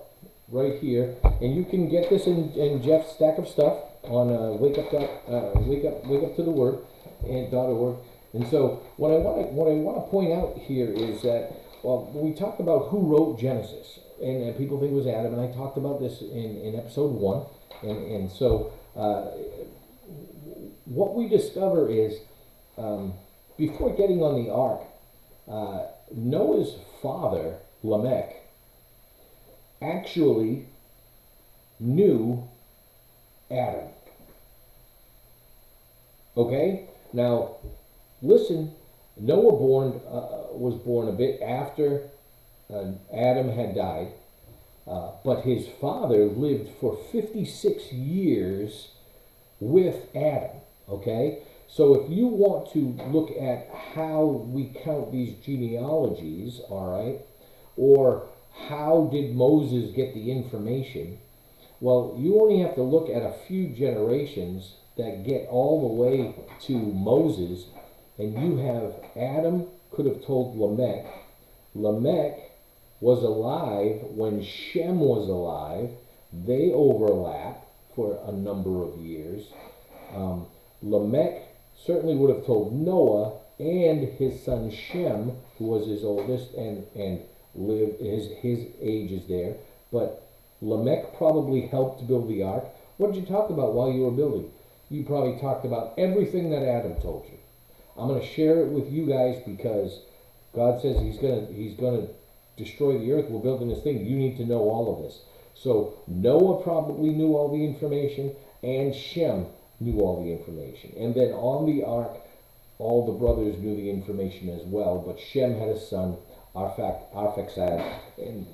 right 0.51 0.79
here. 0.79 1.15
And 1.39 1.55
you 1.55 1.65
can 1.65 1.88
get 1.88 2.10
this 2.10 2.25
in, 2.25 2.51
in 2.53 2.82
Jeff's 2.82 3.13
stack 3.13 3.38
of 3.38 3.47
stuff 3.47 3.77
on 4.05 4.34
uh, 4.34 4.58
wake 4.58 4.79
up 4.79 4.91
uh, 4.91 5.51
wake 5.62 5.86
up 5.86 6.03
wake 6.08 6.23
up 6.23 6.36
to 6.38 6.41
the 6.41 6.49
word 6.49 6.79
and 7.27 7.51
dot 7.51 7.69
org. 7.69 7.97
And 8.34 8.47
so 8.47 8.82
what 8.97 9.12
I 9.12 9.17
want 9.17 9.45
to 9.45 9.53
what 9.53 9.67
I 9.67 9.75
want 9.75 10.03
to 10.03 10.10
point 10.10 10.34
out 10.34 10.58
here 10.65 10.91
is 10.91 11.21
that 11.21 11.53
well, 11.84 12.10
we 12.12 12.34
talk 12.34 12.60
about 12.60 12.89
who 12.89 13.05
wrote 13.05 13.39
Genesis, 13.39 13.99
and, 14.19 14.45
and 14.45 14.58
people 14.58 14.79
think 14.79 14.91
it 14.91 14.95
was 14.95 15.05
Adam, 15.05 15.32
and 15.38 15.41
I 15.41 15.53
talked 15.53 15.77
about 15.77 15.99
this 15.99 16.21
in, 16.21 16.60
in 16.65 16.75
episode 16.75 17.12
one, 17.12 17.45
and 17.84 18.12
and 18.12 18.32
so 18.32 18.73
uh, 18.95 19.29
what 20.86 21.13
we 21.13 21.29
discover 21.29 21.88
is 21.88 22.17
um, 22.79 23.13
before 23.58 23.95
getting 23.95 24.23
on 24.23 24.43
the 24.43 24.51
ark, 24.51 24.82
uh, 25.47 25.86
Noah's 26.12 26.75
father 27.01 27.57
Lamech 27.83 28.35
actually 29.81 30.65
knew 31.79 32.43
Adam. 33.49 33.89
Okay, 36.35 36.85
now 37.13 37.55
listen. 38.21 38.73
Noah 39.17 39.51
born 39.51 39.99
uh, 40.07 40.53
was 40.53 40.75
born 40.75 41.09
a 41.09 41.12
bit 41.12 41.41
after 41.41 42.03
uh, 42.73 42.91
Adam 43.13 43.49
had 43.49 43.75
died, 43.75 44.13
uh, 44.88 45.12
but 45.25 45.41
his 45.41 45.67
father 45.81 46.25
lived 46.25 46.69
for 46.79 46.97
56 47.12 47.91
years 47.91 48.89
with 49.59 50.15
Adam. 50.15 50.57
Okay, 50.88 51.39
so 51.71 52.01
if 52.01 52.10
you 52.10 52.27
want 52.27 52.71
to 52.73 52.97
look 53.12 53.29
at 53.32 53.69
how 53.93 54.25
we 54.25 54.75
count 54.84 55.12
these 55.12 55.36
genealogies, 55.45 56.60
all 56.67 56.89
right, 56.91 57.19
or 57.77 58.27
how 58.67 59.08
did 59.12 59.36
Moses 59.36 59.95
get 59.95 60.13
the 60.13 60.32
information? 60.32 61.19
Well, 61.79 62.15
you 62.17 62.41
only 62.41 62.60
have 62.62 62.75
to 62.75 62.84
look 62.84 63.10
at 63.10 63.21
a 63.21 63.36
few 63.47 63.69
generations 63.69 64.73
that 64.97 65.23
get 65.23 65.47
all 65.49 65.88
the 65.88 65.93
way 65.93 66.36
to 66.63 66.73
Moses, 66.73 67.67
and 68.17 68.34
you 68.34 68.58
have 68.58 68.93
Adam 69.15 69.67
could 69.91 70.05
have 70.05 70.25
told 70.25 70.58
Lamech. 70.58 71.05
Lamech 71.75 72.51
was 72.99 73.23
alive 73.23 74.01
when 74.10 74.43
Shem 74.43 74.99
was 74.99 75.29
alive. 75.29 75.91
They 76.34 76.71
overlap 76.73 77.63
for 77.95 78.19
a 78.27 78.32
number 78.32 78.84
of 78.84 78.97
years. 78.97 79.45
Um, 80.13 80.47
Lamech 80.82 81.48
certainly 81.85 82.15
would 82.15 82.35
have 82.35 82.45
told 82.45 82.73
Noah 82.73 83.33
and 83.59 84.07
his 84.17 84.41
son 84.43 84.71
Shem, 84.71 85.33
who 85.57 85.65
was 85.65 85.87
his 85.87 86.03
oldest 86.03 86.53
and, 86.53 86.85
and 86.95 87.21
lived 87.55 87.99
his 87.99 88.31
his 88.39 88.65
age 88.81 89.11
is 89.11 89.27
there. 89.27 89.55
But 89.91 90.23
Lamech 90.61 91.17
probably 91.17 91.67
helped 91.67 92.07
build 92.07 92.29
the 92.29 92.43
ark. 92.43 92.65
What 92.97 93.13
did 93.13 93.21
you 93.21 93.27
talk 93.27 93.49
about 93.49 93.73
while 93.73 93.91
you 93.91 94.01
were 94.01 94.11
building? 94.11 94.51
You 94.89 95.03
probably 95.03 95.39
talked 95.39 95.65
about 95.65 95.93
everything 95.97 96.49
that 96.51 96.63
Adam 96.63 96.95
told 96.95 97.25
you. 97.29 97.37
I'm 97.97 98.07
going 98.07 98.21
to 98.21 98.27
share 98.27 98.61
it 98.61 98.69
with 98.69 98.91
you 98.91 99.05
guys 99.05 99.41
because 99.45 99.99
God 100.53 100.81
says 100.81 100.99
He's 101.01 101.17
going 101.17 101.47
to 101.47 101.53
He's 101.53 101.75
going 101.75 102.07
to 102.07 102.13
destroy 102.57 102.97
the 102.97 103.11
earth. 103.11 103.29
We're 103.29 103.41
building 103.41 103.69
this 103.69 103.83
thing. 103.83 104.05
You 104.05 104.17
need 104.17 104.37
to 104.37 104.45
know 104.45 104.61
all 104.61 104.95
of 104.95 105.03
this. 105.03 105.21
So 105.55 105.93
Noah 106.07 106.63
probably 106.63 107.09
knew 107.09 107.35
all 107.35 107.49
the 107.49 107.65
information, 107.65 108.33
and 108.63 108.95
Shem 108.95 109.47
knew 109.79 109.99
all 109.99 110.23
the 110.23 110.31
information. 110.31 110.93
And 110.97 111.15
then 111.15 111.31
on 111.31 111.65
the 111.65 111.83
ark, 111.83 112.17
all 112.77 113.05
the 113.05 113.19
brothers 113.19 113.57
knew 113.57 113.75
the 113.75 113.89
information 113.89 114.49
as 114.49 114.61
well. 114.63 115.03
But 115.05 115.19
Shem 115.19 115.59
had 115.59 115.69
a 115.69 115.79
son, 115.79 116.17
Arphaxad, 116.55 117.99
and 118.17 118.47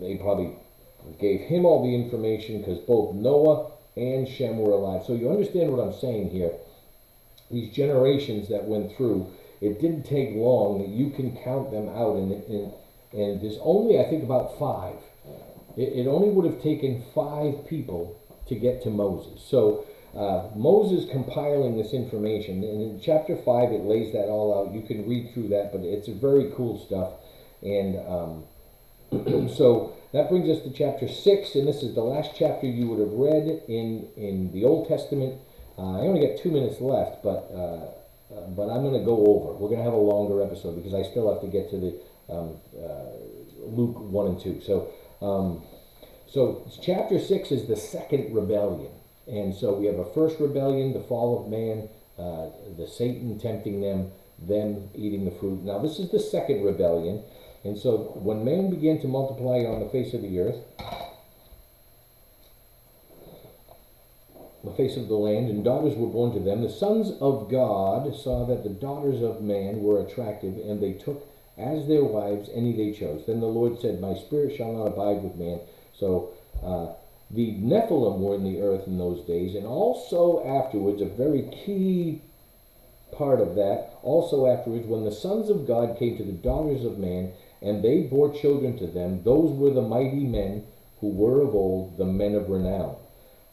they 0.00 0.16
probably 0.16 0.56
gave 1.20 1.40
him 1.40 1.64
all 1.64 1.82
the 1.82 1.94
information 1.94 2.58
because 2.58 2.78
both 2.80 3.14
Noah 3.14 3.70
and 3.96 4.28
Shem 4.28 4.58
were 4.58 4.72
alive. 4.72 5.04
So 5.06 5.14
you 5.14 5.30
understand 5.30 5.70
what 5.72 5.82
I'm 5.82 5.98
saying 5.98 6.30
here. 6.30 6.52
These 7.50 7.72
generations 7.74 8.48
that 8.48 8.64
went 8.64 8.96
through, 8.96 9.32
it 9.60 9.80
didn't 9.80 10.02
take 10.02 10.34
long 10.34 10.80
that 10.80 10.88
you 10.88 11.10
can 11.10 11.36
count 11.44 11.70
them 11.70 11.88
out, 11.90 12.16
and, 12.16 12.32
and, 12.32 12.72
and 13.12 13.40
there's 13.40 13.58
only, 13.60 14.00
I 14.00 14.04
think, 14.10 14.24
about 14.24 14.58
five. 14.58 14.96
It, 15.76 15.92
it 15.92 16.06
only 16.08 16.30
would 16.30 16.44
have 16.44 16.62
taken 16.62 17.04
five 17.14 17.66
people 17.68 18.18
to 18.48 18.54
get 18.54 18.82
to 18.82 18.90
Moses. 18.90 19.42
So 19.42 19.86
uh, 20.16 20.48
Moses 20.56 21.10
compiling 21.10 21.76
this 21.76 21.92
information, 21.92 22.64
and 22.64 22.80
in 22.80 23.00
chapter 23.02 23.36
5 23.36 23.72
it 23.72 23.82
lays 23.82 24.12
that 24.12 24.28
all 24.28 24.56
out. 24.56 24.74
You 24.74 24.82
can 24.82 25.06
read 25.06 25.34
through 25.34 25.48
that, 25.48 25.72
but 25.72 25.82
it's 25.82 26.08
very 26.08 26.52
cool 26.56 26.78
stuff. 26.78 27.12
And 27.62 27.96
um, 28.08 29.48
so 29.54 29.94
that 30.12 30.30
brings 30.30 30.48
us 30.48 30.62
to 30.64 30.70
chapter 30.70 31.06
6, 31.06 31.54
and 31.54 31.68
this 31.68 31.82
is 31.82 31.94
the 31.94 32.00
last 32.00 32.30
chapter 32.34 32.66
you 32.66 32.88
would 32.88 33.00
have 33.00 33.12
read 33.12 33.62
in, 33.68 34.08
in 34.16 34.50
the 34.52 34.64
Old 34.64 34.88
Testament. 34.88 35.38
Uh, 35.76 35.98
I 35.98 36.06
only 36.06 36.26
got 36.26 36.38
two 36.38 36.50
minutes 36.50 36.80
left, 36.80 37.22
but, 37.22 37.50
uh, 37.52 38.34
uh 38.34 38.46
but 38.56 38.70
I'm 38.70 38.82
going 38.82 38.98
to 38.98 39.04
go 39.04 39.26
over. 39.26 39.52
We're 39.52 39.68
going 39.68 39.80
to 39.80 39.84
have 39.84 39.92
a 39.92 39.96
longer 39.96 40.42
episode 40.42 40.76
because 40.76 40.94
I 40.94 41.02
still 41.02 41.30
have 41.30 41.42
to 41.42 41.48
get 41.48 41.68
to 41.70 41.76
the 41.76 42.00
um, 42.32 42.56
uh, 42.74 43.12
Luke 43.66 44.00
1 44.00 44.26
and 44.26 44.40
2. 44.40 44.62
So, 44.64 44.88
um, 45.20 45.62
so 46.26 46.66
chapter 46.82 47.18
6 47.18 47.52
is 47.52 47.68
the 47.68 47.76
second 47.76 48.34
rebellion. 48.34 48.90
And 49.26 49.54
so 49.54 49.74
we 49.74 49.86
have 49.86 49.98
a 49.98 50.12
first 50.12 50.38
rebellion, 50.38 50.92
the 50.92 51.00
fall 51.00 51.42
of 51.42 51.50
man, 51.50 51.88
uh, 52.18 52.50
the 52.76 52.86
Satan 52.86 53.38
tempting 53.38 53.80
them, 53.80 54.10
them 54.38 54.88
eating 54.94 55.24
the 55.24 55.32
fruit. 55.32 55.62
Now 55.62 55.78
this 55.78 55.98
is 55.98 56.10
the 56.10 56.20
second 56.20 56.64
rebellion. 56.64 57.22
And 57.64 57.76
so 57.76 58.12
when 58.14 58.44
man 58.44 58.70
began 58.70 59.00
to 59.00 59.08
multiply 59.08 59.64
on 59.64 59.80
the 59.80 59.88
face 59.88 60.14
of 60.14 60.22
the 60.22 60.38
earth, 60.38 60.56
the 64.62 64.72
face 64.72 64.96
of 64.96 65.08
the 65.08 65.14
land, 65.14 65.48
and 65.48 65.64
daughters 65.64 65.96
were 65.96 66.08
born 66.08 66.32
to 66.32 66.40
them, 66.40 66.62
the 66.62 66.70
sons 66.70 67.12
of 67.20 67.50
God 67.50 68.14
saw 68.14 68.44
that 68.46 68.62
the 68.62 68.70
daughters 68.70 69.22
of 69.22 69.40
man 69.40 69.82
were 69.82 70.00
attractive, 70.00 70.56
and 70.56 70.80
they 70.80 70.92
took 70.92 71.26
as 71.56 71.86
their 71.88 72.04
wives 72.04 72.50
any 72.52 72.72
they 72.72 72.92
chose. 72.92 73.24
Then 73.26 73.40
the 73.40 73.46
Lord 73.46 73.80
said, 73.80 74.00
My 74.00 74.14
spirit 74.14 74.56
shall 74.56 74.72
not 74.72 74.86
abide 74.86 75.22
with 75.22 75.36
man. 75.36 75.60
So 75.98 76.34
uh, 76.62 76.92
the 77.30 77.54
Nephilim 77.54 78.18
were 78.18 78.36
in 78.36 78.44
the 78.44 78.60
earth 78.60 78.86
in 78.86 78.98
those 78.98 79.26
days, 79.26 79.54
and 79.54 79.66
also 79.66 80.44
afterwards, 80.46 81.02
a 81.02 81.06
very 81.06 81.42
key 81.64 82.22
part 83.12 83.40
of 83.40 83.54
that, 83.56 83.98
also 84.02 84.46
afterwards, 84.46 84.86
when 84.86 85.04
the 85.04 85.12
sons 85.12 85.50
of 85.50 85.66
God 85.66 85.98
came 85.98 86.16
to 86.16 86.24
the 86.24 86.32
daughters 86.32 86.84
of 86.84 86.98
man, 86.98 87.32
and 87.62 87.82
they 87.82 88.02
bore 88.02 88.32
children 88.32 88.78
to 88.78 88.86
them, 88.86 89.22
those 89.24 89.50
were 89.56 89.70
the 89.70 89.82
mighty 89.82 90.24
men 90.24 90.64
who 91.00 91.08
were 91.08 91.40
of 91.40 91.54
old, 91.54 91.96
the 91.98 92.04
men 92.04 92.34
of 92.34 92.48
renown. 92.48 92.96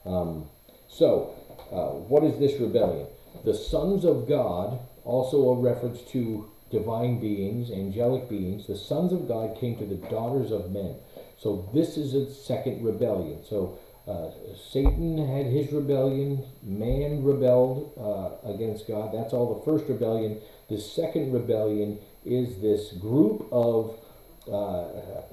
Um, 0.06 0.50
so, 0.90 1.34
uh, 1.72 1.98
what 2.08 2.24
is 2.24 2.38
this 2.40 2.60
rebellion? 2.60 3.08
The 3.46 3.54
sons 3.54 4.06
of 4.06 4.28
God, 4.28 4.80
also 5.04 5.50
a 5.50 5.60
reference 5.60 6.02
to 6.12 6.50
divine 6.72 7.20
beings, 7.20 7.72
angelic 7.72 8.30
beings, 8.30 8.68
the 8.68 8.78
sons 8.78 9.14
of 9.14 9.28
God 9.28 9.58
came 9.60 9.78
to 9.78 9.86
the 9.86 9.96
daughters 10.10 10.52
of 10.52 10.72
men. 10.72 10.96
So 11.44 11.70
this 11.74 11.98
is 11.98 12.14
a 12.14 12.34
second 12.34 12.86
rebellion. 12.86 13.44
So 13.44 13.78
uh, 14.08 14.30
Satan 14.72 15.18
had 15.18 15.46
his 15.46 15.74
rebellion, 15.74 16.46
man 16.64 17.22
rebelled 17.22 17.92
uh, 18.00 18.50
against 18.50 18.88
God. 18.88 19.14
That's 19.14 19.34
all 19.34 19.54
the 19.54 19.66
first 19.66 19.90
rebellion. 19.90 20.40
The 20.70 20.80
second 20.80 21.34
rebellion 21.34 22.00
is 22.26 22.62
this 22.62 22.94
group 22.94 23.46
of 23.52 24.00
uh, 24.48 24.88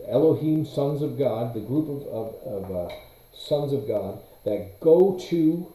Elohim, 0.08 0.66
sons 0.66 1.00
of 1.02 1.16
God, 1.16 1.54
the 1.54 1.60
group 1.60 1.88
of, 1.88 2.02
of, 2.08 2.64
of 2.64 2.90
uh, 2.90 2.94
sons 3.32 3.72
of 3.72 3.86
God 3.86 4.18
that 4.44 4.80
go 4.80 5.16
to 5.30 5.72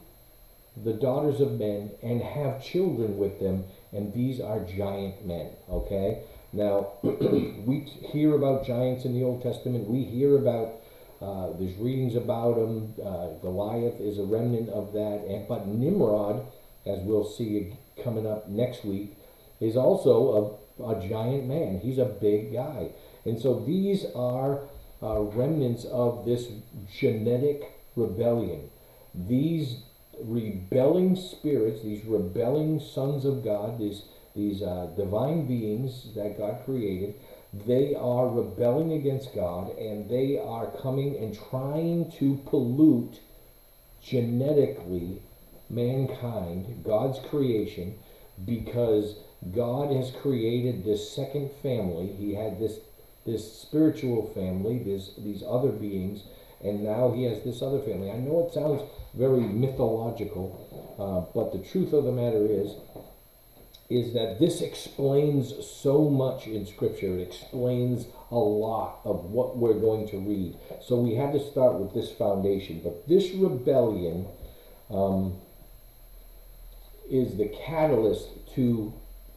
the 0.83 0.93
daughters 0.93 1.39
of 1.39 1.57
men 1.57 1.91
and 2.03 2.21
have 2.21 2.61
children 2.61 3.17
with 3.17 3.39
them, 3.39 3.63
and 3.93 4.13
these 4.13 4.41
are 4.41 4.59
giant 4.59 5.25
men, 5.25 5.51
okay? 5.69 6.23
Now, 6.55 6.93
we 7.03 7.81
hear 8.13 8.33
about 8.33 8.65
giants 8.65 9.03
in 9.03 9.13
the 9.13 9.23
Old 9.23 9.43
Testament. 9.43 9.89
We 9.89 10.05
hear 10.05 10.37
about, 10.37 10.75
uh, 11.21 11.51
there's 11.59 11.75
readings 11.75 12.15
about 12.15 12.55
them. 12.55 12.93
Uh, 12.97 13.27
Goliath 13.41 13.99
is 13.99 14.19
a 14.19 14.23
remnant 14.23 14.69
of 14.69 14.93
that. 14.93 15.25
And, 15.27 15.45
but 15.49 15.67
Nimrod, 15.67 16.45
as 16.85 16.99
we'll 17.01 17.25
see 17.29 17.73
coming 18.01 18.25
up 18.25 18.47
next 18.47 18.85
week, 18.85 19.17
is 19.59 19.75
also 19.75 20.57
a, 20.79 20.91
a 20.93 21.07
giant 21.07 21.45
man. 21.45 21.81
He's 21.83 21.97
a 21.97 22.05
big 22.05 22.53
guy. 22.53 22.91
And 23.25 23.37
so 23.37 23.59
these 23.59 24.05
are 24.15 24.61
uh, 25.03 25.21
remnants 25.23 25.83
of 25.83 26.25
this 26.25 26.47
genetic 26.97 27.63
rebellion. 27.97 28.69
These 29.13 29.83
rebelling 30.23 31.17
spirits, 31.17 31.83
these 31.83 32.05
rebelling 32.05 32.79
sons 32.79 33.25
of 33.25 33.43
God, 33.43 33.77
these 33.77 34.03
these 34.35 34.61
uh, 34.61 34.87
divine 34.97 35.47
beings 35.47 36.13
that 36.15 36.37
God 36.37 36.63
created, 36.65 37.15
they 37.65 37.95
are 37.95 38.27
rebelling 38.27 38.93
against 38.93 39.33
God 39.33 39.77
and 39.77 40.09
they 40.09 40.37
are 40.37 40.67
coming 40.81 41.15
and 41.17 41.37
trying 41.49 42.11
to 42.19 42.35
pollute 42.45 43.19
genetically 44.03 45.21
mankind, 45.69 46.83
God's 46.83 47.19
creation, 47.29 47.95
because 48.45 49.15
God 49.53 49.91
has 49.95 50.11
created 50.21 50.83
this 50.83 51.09
second 51.15 51.49
family. 51.61 52.07
He 52.07 52.33
had 52.33 52.59
this 52.59 52.79
this 53.25 53.59
spiritual 53.59 54.31
family, 54.35 54.77
this 54.79 55.11
these 55.17 55.43
other 55.47 55.71
beings, 55.71 56.23
and 56.63 56.83
now 56.83 57.11
he 57.11 57.23
has 57.23 57.43
this 57.43 57.61
other 57.61 57.79
family. 57.79 58.11
I 58.11 58.17
know 58.17 58.45
it 58.47 58.53
sounds 58.53 58.81
very 59.15 59.41
mythological, 59.41 60.53
uh, 60.99 61.31
but 61.33 61.51
the 61.51 61.67
truth 61.69 61.93
of 61.93 62.03
the 62.03 62.11
matter 62.11 62.45
is 62.45 62.75
is 63.89 64.13
that 64.13 64.39
this 64.39 64.61
explains 64.61 65.53
so 65.65 66.09
much 66.09 66.47
in 66.47 66.65
Scripture. 66.65 67.19
It 67.19 67.21
explains 67.21 68.07
a 68.31 68.35
lot 68.35 68.99
of 69.03 69.25
what 69.25 69.57
we're 69.57 69.79
going 69.79 70.07
to 70.09 70.17
read. 70.17 70.55
So 70.83 70.99
we 70.99 71.15
have 71.15 71.31
to 71.33 71.51
start 71.51 71.75
with 71.75 71.93
this 71.93 72.11
foundation. 72.11 72.81
But 72.83 73.07
this 73.07 73.31
rebellion 73.31 74.27
um, 74.89 75.35
is 77.09 77.37
the 77.37 77.47
catalyst 77.65 78.27
to 78.55 78.93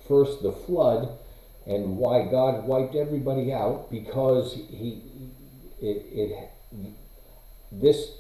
first 0.06 0.42
the 0.42 0.52
flood 0.52 1.18
and 1.66 1.98
why 1.98 2.26
God 2.30 2.64
wiped 2.64 2.94
everybody 2.94 3.52
out 3.52 3.90
because 3.90 4.54
he 4.54 5.02
it, 5.80 6.06
it 6.11 6.50
this 7.70 8.11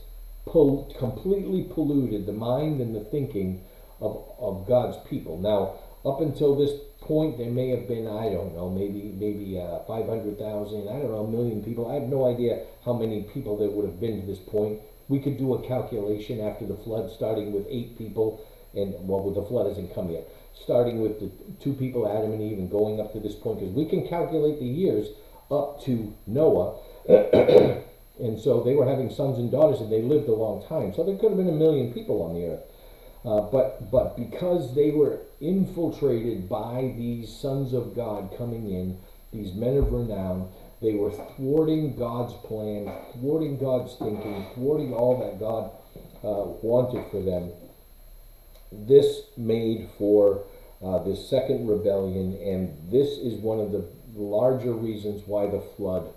pol- 0.46 0.94
completely 0.98 1.64
polluted 1.64 2.26
the 2.26 2.32
mind 2.32 2.80
and 2.80 2.94
the 2.94 3.00
thinking 3.00 3.64
of, 4.00 4.22
of 4.38 4.66
God's 4.68 4.98
people. 5.08 5.38
Now, 5.38 5.78
up 6.04 6.20
until 6.20 6.54
this 6.54 6.72
point, 7.00 7.38
there 7.38 7.50
may 7.50 7.70
have 7.70 7.88
been, 7.88 8.06
I 8.06 8.30
don't 8.30 8.54
know, 8.54 8.68
maybe 8.68 9.14
maybe 9.16 9.58
uh, 9.58 9.80
500,000, 9.84 10.88
I 10.88 10.92
don't 10.92 11.10
know, 11.10 11.24
a 11.24 11.30
million 11.30 11.62
people. 11.62 11.90
I 11.90 11.94
have 11.94 12.08
no 12.08 12.26
idea 12.26 12.64
how 12.84 12.92
many 12.92 13.22
people 13.22 13.56
there 13.56 13.70
would 13.70 13.86
have 13.86 14.00
been 14.00 14.20
to 14.20 14.26
this 14.26 14.38
point. 14.38 14.80
We 15.08 15.20
could 15.20 15.38
do 15.38 15.54
a 15.54 15.66
calculation 15.66 16.40
after 16.40 16.66
the 16.66 16.76
flood, 16.76 17.10
starting 17.10 17.52
with 17.52 17.66
eight 17.68 17.96
people, 17.96 18.44
and 18.74 18.94
well, 19.08 19.30
the 19.30 19.44
flood 19.44 19.66
hasn't 19.66 19.94
come 19.94 20.10
yet. 20.10 20.28
Starting 20.54 21.00
with 21.00 21.20
the 21.20 21.30
two 21.62 21.72
people, 21.72 22.06
Adam 22.06 22.32
and 22.32 22.42
Eve, 22.42 22.58
and 22.58 22.70
going 22.70 23.00
up 23.00 23.12
to 23.12 23.20
this 23.20 23.34
point, 23.34 23.60
because 23.60 23.74
we 23.74 23.86
can 23.86 24.06
calculate 24.06 24.58
the 24.58 24.66
years 24.66 25.08
up 25.50 25.82
to 25.84 26.12
Noah. 26.26 26.76
and 28.20 28.38
so 28.38 28.62
they 28.62 28.74
were 28.74 28.86
having 28.86 29.08
sons 29.08 29.38
and 29.38 29.50
daughters, 29.50 29.80
and 29.80 29.90
they 29.90 30.02
lived 30.02 30.28
a 30.28 30.34
long 30.34 30.66
time. 30.68 30.92
So 30.94 31.04
there 31.04 31.16
could 31.16 31.30
have 31.30 31.38
been 31.38 31.48
a 31.48 31.52
million 31.52 31.94
people 31.94 32.22
on 32.22 32.34
the 32.34 32.46
earth. 32.46 32.64
Uh, 33.24 33.40
but 33.40 33.90
but 33.90 34.16
because 34.16 34.74
they 34.74 34.90
were 34.90 35.18
infiltrated 35.40 36.48
by 36.48 36.94
these 36.96 37.34
sons 37.34 37.72
of 37.72 37.94
God 37.94 38.32
coming 38.38 38.70
in, 38.70 38.98
these 39.32 39.54
men 39.54 39.76
of 39.76 39.92
renown, 39.92 40.48
they 40.80 40.94
were 40.94 41.10
thwarting 41.36 41.96
God's 41.96 42.34
plan, 42.46 42.90
thwarting 43.14 43.58
God's 43.58 43.94
thinking, 43.96 44.46
thwarting 44.54 44.94
all 44.94 45.18
that 45.18 45.40
God 45.40 45.70
uh, 46.22 46.44
wanted 46.62 47.10
for 47.10 47.20
them. 47.20 47.50
This 48.70 49.22
made 49.36 49.88
for 49.98 50.44
uh, 50.84 51.02
this 51.02 51.28
second 51.28 51.66
rebellion, 51.66 52.38
and 52.40 52.92
this 52.92 53.08
is 53.18 53.40
one 53.40 53.58
of 53.58 53.72
the 53.72 53.84
larger 54.14 54.72
reasons 54.72 55.22
why 55.26 55.46
the 55.46 55.62
flood 55.76 56.08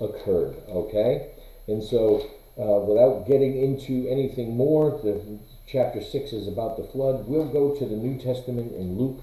occurred. 0.00 0.56
Okay, 0.68 1.32
and 1.68 1.82
so 1.82 2.26
uh, 2.58 2.80
without 2.80 3.26
getting 3.26 3.60
into 3.62 4.08
anything 4.08 4.56
more, 4.56 4.98
the 5.02 5.20
chapter 5.66 6.00
6 6.00 6.32
is 6.32 6.46
about 6.46 6.76
the 6.76 6.84
flood. 6.84 7.26
We'll 7.26 7.48
go 7.48 7.74
to 7.74 7.84
the 7.84 7.96
New 7.96 8.18
Testament 8.20 8.72
in 8.72 8.96
Luke 8.96 9.20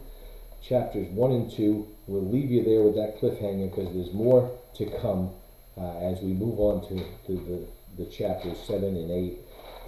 chapters 0.62 1.08
1 1.10 1.32
and 1.32 1.52
2. 1.52 1.88
We'll 2.08 2.30
leave 2.30 2.52
you 2.52 2.64
there 2.64 2.84
with 2.84 2.96
that 2.96 3.20
cliffhanger 3.20 3.70
because 3.70 3.94
there's 3.94 4.14
more 4.14 4.52
to 4.76 4.86
come 5.02 5.32
uh, 5.78 6.00
as 6.00 6.20
we 6.22 6.34
move 6.34 6.60
on 6.60 6.88
to, 6.90 6.96
to 7.28 7.68
the, 7.98 8.04
the 8.04 8.10
chapters 8.10 8.58
7 8.68 8.84
and 8.84 9.12
8. 9.12 9.38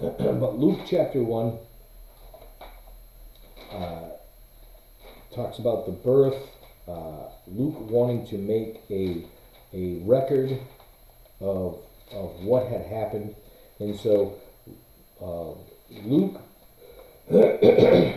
but 0.00 0.58
Luke 0.58 0.80
chapter 0.88 1.22
1 1.22 1.58
uh, 3.72 4.08
talks 5.34 5.58
about 5.58 5.84
the 5.84 5.92
birth, 5.92 6.42
uh, 6.88 7.28
Luke 7.46 7.90
wanting 7.90 8.26
to 8.28 8.38
make 8.38 8.80
a, 8.90 9.26
a 9.74 10.02
record 10.04 10.58
of, 11.40 11.78
of 12.12 12.40
what 12.40 12.66
had 12.66 12.82
happened. 12.86 13.34
And 13.78 13.98
so 13.98 14.34
uh, 15.20 15.52
Luke 16.04 16.40
uh, 17.32 18.12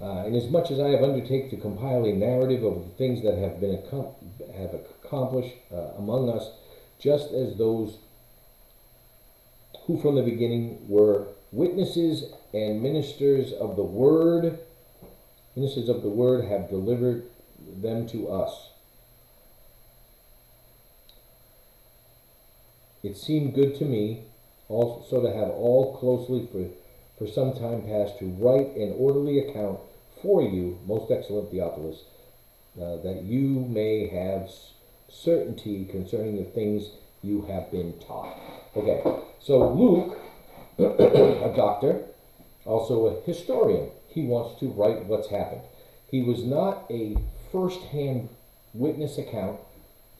as 0.00 0.50
as 0.70 0.78
I 0.78 0.90
have 0.90 1.02
undertaken 1.02 1.50
to 1.50 1.56
compile 1.56 2.04
a 2.04 2.12
narrative 2.12 2.62
of 2.62 2.84
the 2.84 2.90
things 2.96 3.22
that 3.24 3.36
have 3.36 3.60
been 3.60 3.82
have 4.56 4.74
accomplished 4.74 5.54
uh, 5.72 5.94
among 5.98 6.28
us, 6.28 6.50
just 7.00 7.32
as 7.32 7.56
those 7.56 7.98
who 9.86 10.00
from 10.00 10.14
the 10.14 10.22
beginning 10.22 10.88
were 10.88 11.26
witnesses 11.50 12.32
and 12.52 12.80
ministers 12.82 13.52
of 13.52 13.74
the 13.76 13.82
word, 13.82 14.58
ministers 15.56 15.88
of 15.88 16.02
the 16.02 16.08
word 16.08 16.44
have 16.44 16.68
delivered 16.68 17.24
them 17.82 18.06
to 18.08 18.28
us. 18.28 18.68
It 23.02 23.16
seemed 23.16 23.54
good 23.54 23.76
to 23.78 23.84
me 23.84 24.22
also 24.68 25.20
to 25.20 25.28
have 25.28 25.50
all 25.50 25.96
closely 25.98 26.48
for 26.50 26.70
for 27.18 27.26
some 27.26 27.52
time 27.52 27.82
past 27.82 28.18
to 28.18 28.26
write 28.38 28.76
an 28.76 28.94
orderly 28.98 29.38
account 29.38 29.78
for 30.20 30.42
you, 30.42 30.78
most 30.86 31.10
excellent 31.10 31.50
Theophilus, 31.50 32.02
uh, 32.80 32.96
that 33.02 33.22
you 33.22 33.66
may 33.68 34.08
have 34.08 34.50
certainty 35.08 35.84
concerning 35.84 36.36
the 36.36 36.50
things 36.50 36.88
you 37.22 37.42
have 37.42 37.70
been 37.70 37.92
taught. 38.00 38.36
Okay, 38.76 39.02
so 39.40 39.72
Luke, 39.72 40.18
a 40.78 41.52
doctor, 41.54 42.02
also 42.64 43.06
a 43.06 43.20
historian, 43.22 43.90
he 44.08 44.24
wants 44.24 44.58
to 44.60 44.68
write 44.70 45.04
what's 45.06 45.28
happened. 45.28 45.62
He 46.10 46.22
was 46.22 46.42
not 46.42 46.84
a 46.90 47.16
first 47.52 47.80
hand 47.82 48.28
witness 48.72 49.18
account 49.18 49.60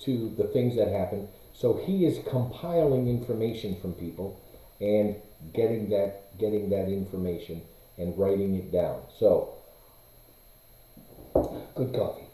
to 0.01 0.33
the 0.37 0.45
things 0.45 0.77
that 0.77 0.89
happened, 0.89 1.29
so 1.55 1.81
he 1.85 2.05
is 2.05 2.19
compiling 2.29 3.09
information 3.09 3.81
from 3.81 3.95
people 3.95 4.41
and 4.81 5.17
getting 5.53 5.91
that 5.91 6.39
getting 6.39 6.71
that 6.71 6.89
information 6.89 7.63
and 7.99 8.19
writing 8.19 8.55
it 8.57 8.73
down. 8.73 9.03
So, 9.19 9.55
good 11.75 11.95
coffee. 11.95 12.27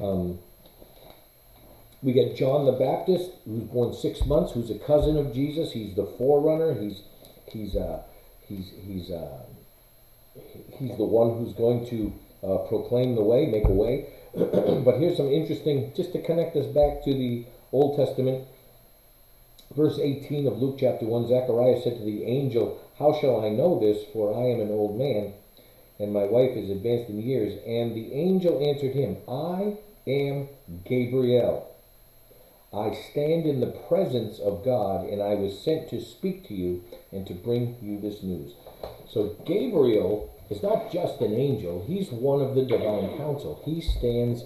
Um, 0.00 0.38
we 2.02 2.12
get 2.12 2.36
John 2.36 2.66
the 2.66 2.72
Baptist, 2.72 3.30
who's 3.46 3.62
born 3.64 3.94
six 3.94 4.26
months, 4.26 4.52
who's 4.52 4.70
a 4.70 4.78
cousin 4.78 5.16
of 5.16 5.32
Jesus. 5.32 5.72
He's 5.72 5.96
the 5.96 6.06
forerunner. 6.18 6.78
He's 6.78 7.00
he's 7.46 7.76
uh, 7.76 8.02
he's 8.46 8.70
he's 8.82 9.10
uh, 9.10 9.38
he's 10.78 10.96
the 10.96 11.04
one 11.04 11.38
who's 11.38 11.54
going 11.54 11.86
to 11.88 12.12
uh, 12.46 12.58
proclaim 12.68 13.14
the 13.14 13.22
way, 13.22 13.46
make 13.46 13.64
a 13.64 13.72
way. 13.72 14.08
but 14.34 14.98
here's 14.98 15.16
some 15.16 15.28
interesting, 15.28 15.92
just 15.96 16.12
to 16.12 16.20
connect 16.22 16.56
us 16.56 16.66
back 16.66 17.04
to 17.04 17.14
the 17.14 17.46
Old 17.72 17.96
Testament. 17.96 18.46
Verse 19.74 19.98
18 19.98 20.46
of 20.46 20.58
Luke 20.58 20.76
chapter 20.78 21.06
1 21.06 21.28
Zechariah 21.28 21.80
said 21.82 21.98
to 21.98 22.04
the 22.04 22.24
angel, 22.24 22.80
How 22.98 23.18
shall 23.18 23.44
I 23.44 23.48
know 23.48 23.80
this? 23.80 24.04
For 24.12 24.34
I 24.34 24.50
am 24.50 24.60
an 24.60 24.70
old 24.70 24.98
man, 24.98 25.32
and 25.98 26.12
my 26.12 26.24
wife 26.24 26.56
is 26.56 26.70
advanced 26.70 27.10
in 27.10 27.20
years. 27.20 27.58
And 27.66 27.94
the 27.94 28.12
angel 28.12 28.62
answered 28.62 28.94
him, 28.94 29.16
I 29.28 29.78
am 30.06 30.48
Gabriel. 30.84 31.70
I 32.72 32.94
stand 33.10 33.46
in 33.46 33.60
the 33.60 33.74
presence 33.88 34.38
of 34.40 34.64
God, 34.64 35.06
and 35.06 35.22
I 35.22 35.34
was 35.34 35.62
sent 35.62 35.88
to 35.90 36.00
speak 36.00 36.46
to 36.48 36.54
you 36.54 36.82
and 37.12 37.26
to 37.26 37.34
bring 37.34 37.76
you 37.80 38.00
this 38.00 38.22
news. 38.22 38.52
So 39.08 39.36
Gabriel 39.46 40.34
is 40.50 40.62
not 40.62 40.92
just 40.92 41.20
an 41.20 41.34
angel, 41.34 41.84
he's 41.86 42.10
one 42.10 42.40
of 42.40 42.54
the 42.54 42.64
divine 42.64 43.16
council. 43.16 43.62
He 43.64 43.80
stands 43.80 44.44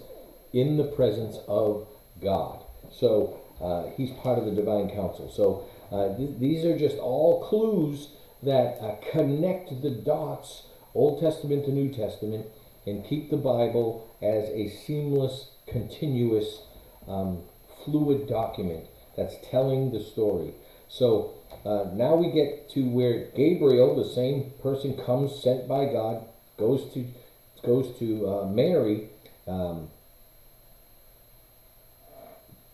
in 0.53 0.77
the 0.77 0.85
presence 0.85 1.39
of 1.49 1.89
God. 2.23 2.63
So 2.93 3.41
uh, 3.61 3.85
he's 3.97 4.11
part 4.11 4.39
of 4.39 4.45
the 4.45 4.53
divine 4.53 4.91
council. 4.91 5.31
So 5.31 5.65
uh, 5.95 6.17
th- 6.17 6.39
these 6.39 6.65
are 6.65 6.79
just 6.79 6.99
all 6.99 7.45
clues 7.49 8.09
that 8.43 8.79
uh, 8.81 8.97
connect 9.11 9.83
the 9.83 9.91
dots, 9.91 10.65
Old 10.95 11.21
Testament 11.21 11.65
to 11.65 11.73
New 11.73 11.93
Testament, 11.93 12.47
and 12.87 13.05
keep 13.05 13.31
the 13.31 13.37
Bible 13.37 14.09
as 14.23 14.49
a 14.51 14.69
seamless, 14.69 15.51
continuous, 15.67 16.63
um, 17.07 17.43
fluid 17.85 18.29
document 18.29 18.85
that's 19.17 19.37
telling 19.51 19.93
the 19.93 20.03
story. 20.03 20.55
So 20.89 21.35
uh, 21.65 21.87
now 21.93 22.15
we 22.15 22.31
get 22.31 22.71
to 22.71 22.89
where 22.89 23.27
Gabriel, 23.37 23.97
the 23.97 24.09
same 24.15 24.53
person, 24.63 24.97
comes 25.05 25.43
sent 25.43 25.69
by 25.69 25.87
God, 25.87 26.25
goes 26.59 26.93
to 26.95 27.07
goes 27.65 27.99
to 27.99 28.29
uh, 28.29 28.47
Mary. 28.47 29.11
Um, 29.47 29.89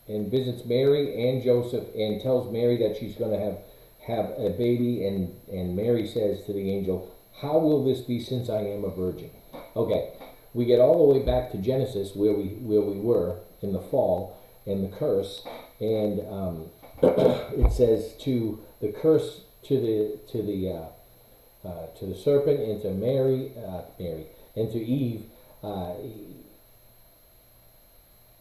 and 0.08 0.30
visits 0.30 0.64
Mary 0.64 1.28
and 1.28 1.42
Joseph 1.42 1.84
and 1.94 2.20
tells 2.20 2.52
Mary 2.52 2.76
that 2.78 2.96
she's 2.98 3.16
going 3.16 3.32
to 3.32 3.38
have 3.38 3.58
have 4.06 4.38
a 4.38 4.50
baby 4.50 5.06
and 5.06 5.34
and 5.50 5.74
Mary 5.74 6.06
says 6.06 6.44
to 6.44 6.52
the 6.52 6.70
angel, 6.70 7.10
"How 7.40 7.58
will 7.58 7.84
this 7.84 8.00
be 8.00 8.20
since 8.20 8.50
I 8.50 8.60
am 8.60 8.84
a 8.84 8.90
virgin?" 8.90 9.30
Okay, 9.74 10.12
we 10.52 10.64
get 10.66 10.80
all 10.80 11.06
the 11.06 11.18
way 11.18 11.24
back 11.24 11.50
to 11.52 11.58
Genesis 11.58 12.14
where 12.14 12.34
we 12.34 12.48
where 12.60 12.82
we 12.82 13.00
were 13.00 13.38
in 13.62 13.72
the 13.72 13.80
fall 13.80 14.38
and 14.66 14.84
the 14.84 14.96
curse, 14.96 15.42
and 15.80 16.20
um, 16.28 16.66
it 17.02 17.72
says 17.72 18.14
to 18.20 18.60
the 18.80 18.92
curse 18.92 19.40
to 19.64 19.80
the 19.80 20.18
to 20.32 20.42
the 20.42 20.70
uh, 20.70 21.68
uh, 21.68 21.86
to 21.98 22.06
the 22.06 22.14
serpent 22.14 22.60
and 22.60 22.82
to 22.82 22.90
Mary 22.90 23.52
uh, 23.56 23.82
Mary 23.98 24.26
and 24.54 24.70
to 24.70 24.78
Eve. 24.78 25.24
Uh, 25.62 25.94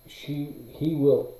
she 0.06 0.54
he 0.78 0.96
will 0.96 1.34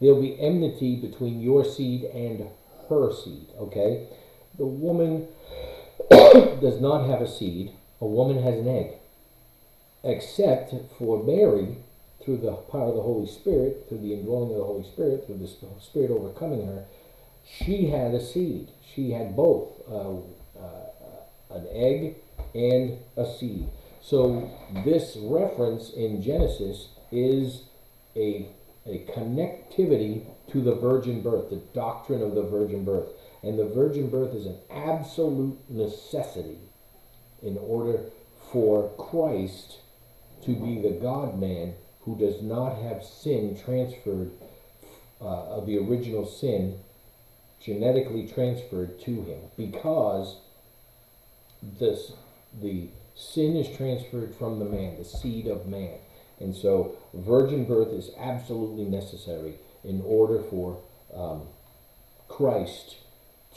There'll 0.00 0.20
be 0.20 0.40
enmity 0.40 0.96
between 0.96 1.40
your 1.40 1.64
seed 1.64 2.04
and 2.04 2.48
her 2.88 3.12
seed, 3.12 3.48
okay? 3.58 4.08
The 4.58 4.66
woman 4.66 5.28
does 6.10 6.80
not 6.80 7.08
have 7.08 7.20
a 7.20 7.28
seed, 7.28 7.72
a 8.00 8.06
woman 8.06 8.42
has 8.42 8.58
an 8.58 8.68
egg. 8.68 8.92
Except 10.02 10.74
for 10.98 11.22
Mary, 11.22 11.76
through 12.24 12.38
the 12.38 12.52
power 12.52 12.88
of 12.88 12.96
the 12.96 13.02
Holy 13.02 13.26
Spirit, 13.26 13.86
through 13.88 13.98
the 13.98 14.14
indwelling 14.14 14.50
of 14.50 14.58
the 14.58 14.64
Holy 14.64 14.84
Spirit, 14.84 15.26
through 15.26 15.38
the 15.38 15.80
Spirit 15.80 16.10
overcoming 16.10 16.66
her, 16.66 16.84
she 17.44 17.86
had 17.86 18.14
a 18.14 18.20
seed. 18.24 18.68
She 18.94 19.10
had 19.10 19.36
both 19.36 19.68
uh, 19.88 20.16
uh, 20.58 21.56
an 21.56 21.66
egg 21.72 22.16
and 22.54 22.98
a 23.16 23.26
seed. 23.26 23.68
So 24.02 24.50
this 24.84 25.16
reference 25.20 25.90
in 25.90 26.22
Genesis 26.22 26.88
is 27.12 27.64
a, 28.16 28.46
a 28.86 29.04
connectivity 29.12 30.24
to 30.50 30.60
the 30.60 30.74
virgin 30.74 31.22
birth, 31.22 31.50
the 31.50 31.62
doctrine 31.74 32.22
of 32.22 32.34
the 32.34 32.42
virgin 32.42 32.84
birth. 32.84 33.08
And 33.42 33.58
the 33.58 33.68
virgin 33.68 34.10
birth 34.10 34.34
is 34.34 34.46
an 34.46 34.58
absolute 34.70 35.58
necessity 35.70 36.58
in 37.42 37.56
order 37.58 38.00
for 38.52 38.90
Christ 38.98 39.78
to 40.44 40.54
be 40.54 40.80
the 40.80 40.98
God 41.00 41.38
man 41.38 41.74
who 42.02 42.18
does 42.18 42.42
not 42.42 42.76
have 42.82 43.04
sin 43.04 43.58
transferred 43.62 44.30
uh, 45.20 45.24
of 45.24 45.66
the 45.66 45.78
original 45.78 46.26
sin 46.26 46.78
genetically 47.62 48.26
transferred 48.26 48.98
to 49.00 49.22
him 49.22 49.38
because 49.56 50.38
this 51.78 52.12
the 52.60 52.88
sin 53.14 53.54
is 53.56 53.76
transferred 53.76 54.34
from 54.34 54.58
the 54.58 54.64
man, 54.64 54.96
the 54.96 55.04
seed 55.04 55.46
of 55.46 55.66
man. 55.66 55.98
And 56.40 56.54
so 56.54 56.96
virgin 57.14 57.64
birth 57.64 57.88
is 57.88 58.10
absolutely 58.18 58.84
necessary 58.84 59.54
in 59.84 60.02
order 60.04 60.42
for 60.50 60.80
um, 61.14 61.42
Christ 62.28 62.96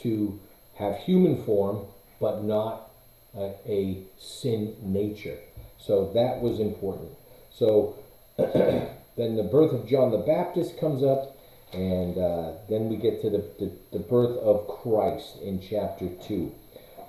to 0.01 0.39
have 0.75 0.97
human 0.97 1.43
form 1.43 1.85
but 2.19 2.43
not 2.43 2.89
a 3.35 4.03
sin 4.19 4.75
nature. 4.81 5.37
So 5.79 6.11
that 6.13 6.41
was 6.41 6.59
important. 6.59 7.09
So 7.51 7.95
then 8.37 9.35
the 9.35 9.49
birth 9.51 9.73
of 9.73 9.87
John 9.87 10.11
the 10.11 10.19
Baptist 10.19 10.79
comes 10.79 11.03
up, 11.03 11.35
and 11.73 12.17
uh, 12.17 12.53
then 12.69 12.89
we 12.89 12.97
get 12.97 13.21
to 13.21 13.29
the, 13.29 13.43
the, 13.59 13.71
the, 13.91 13.99
birth 13.99 14.37
of 14.37 14.67
Christ 14.67 15.41
in 15.41 15.59
chapter 15.59 16.09
2. 16.27 16.51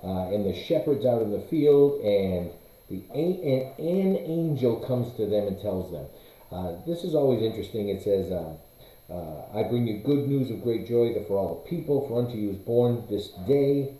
Uh, 0.03 0.33
and 0.33 0.45
the 0.45 0.53
shepherds 0.53 1.05
out 1.05 1.21
in 1.21 1.31
the 1.31 1.41
field, 1.41 2.01
and 2.01 2.51
the 2.89 3.03
an, 3.13 3.73
an 3.79 4.17
angel 4.17 4.77
comes 4.87 5.15
to 5.17 5.25
them 5.25 5.47
and 5.47 5.61
tells 5.61 5.91
them. 5.91 6.05
Uh, 6.51 6.75
this 6.85 7.03
is 7.03 7.15
always 7.15 7.41
interesting. 7.41 7.89
It 7.89 8.03
says, 8.03 8.31
um, 8.31 8.57
uh, 9.09 9.59
I 9.59 9.63
bring 9.63 9.87
you 9.87 9.99
good 10.03 10.27
news 10.27 10.51
of 10.51 10.63
great 10.63 10.87
joy 10.87 11.13
that 11.13 11.27
for 11.27 11.37
all 11.37 11.55
the 11.55 11.69
people, 11.69 12.07
for 12.07 12.19
unto 12.19 12.37
you 12.37 12.51
is 12.51 12.57
born 12.57 13.05
this 13.09 13.29
day 13.47 13.93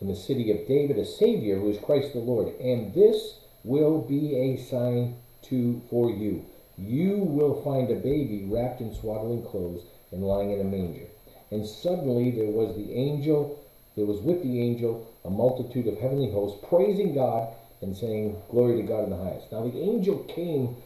in 0.00 0.08
the 0.08 0.16
city 0.16 0.50
of 0.50 0.66
David 0.66 0.98
a 0.98 1.04
Savior 1.04 1.58
who 1.58 1.70
is 1.70 1.78
Christ 1.78 2.12
the 2.12 2.20
Lord. 2.20 2.48
And 2.60 2.94
this 2.94 3.38
will 3.64 4.00
be 4.00 4.36
a 4.36 4.56
sign 4.64 5.16
to 5.42 5.82
for 5.90 6.10
you. 6.10 6.44
You 6.78 7.18
will 7.18 7.62
find 7.62 7.90
a 7.90 7.96
baby 7.96 8.46
wrapped 8.48 8.80
in 8.80 8.94
swaddling 8.94 9.44
clothes 9.44 9.82
and 10.12 10.22
lying 10.22 10.52
in 10.52 10.60
a 10.60 10.64
manger. 10.64 11.06
And 11.50 11.66
suddenly 11.66 12.30
there 12.30 12.50
was 12.50 12.76
the 12.76 12.94
angel, 12.94 13.62
there 13.96 14.06
was 14.06 14.20
with 14.20 14.42
the 14.42 14.60
angel 14.62 15.06
a 15.24 15.30
multitude 15.30 15.86
of 15.86 15.98
heavenly 15.98 16.30
hosts 16.30 16.64
praising 16.68 17.14
God 17.14 17.52
and 17.80 17.96
saying, 17.96 18.36
Glory 18.50 18.80
to 18.80 18.86
God 18.86 19.04
in 19.04 19.10
the 19.10 19.16
highest. 19.16 19.50
Now 19.52 19.62
the 19.62 19.78
angel 19.78 20.18
came 20.24 20.76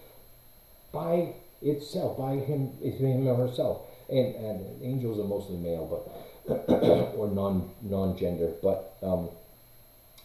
by 0.92 1.34
itself, 1.61 2.18
by 2.18 2.36
him, 2.36 2.70
him 2.80 3.26
or 3.26 3.36
herself. 3.36 3.82
And, 4.09 4.34
and 4.34 4.82
angels 4.82 5.18
are 5.18 5.24
mostly 5.24 5.57
male, 5.57 5.86
but 5.86 6.68
or 7.16 7.28
non 7.28 7.70
non 7.82 8.16
gender. 8.18 8.53
But 8.62 8.97
um, 9.03 9.30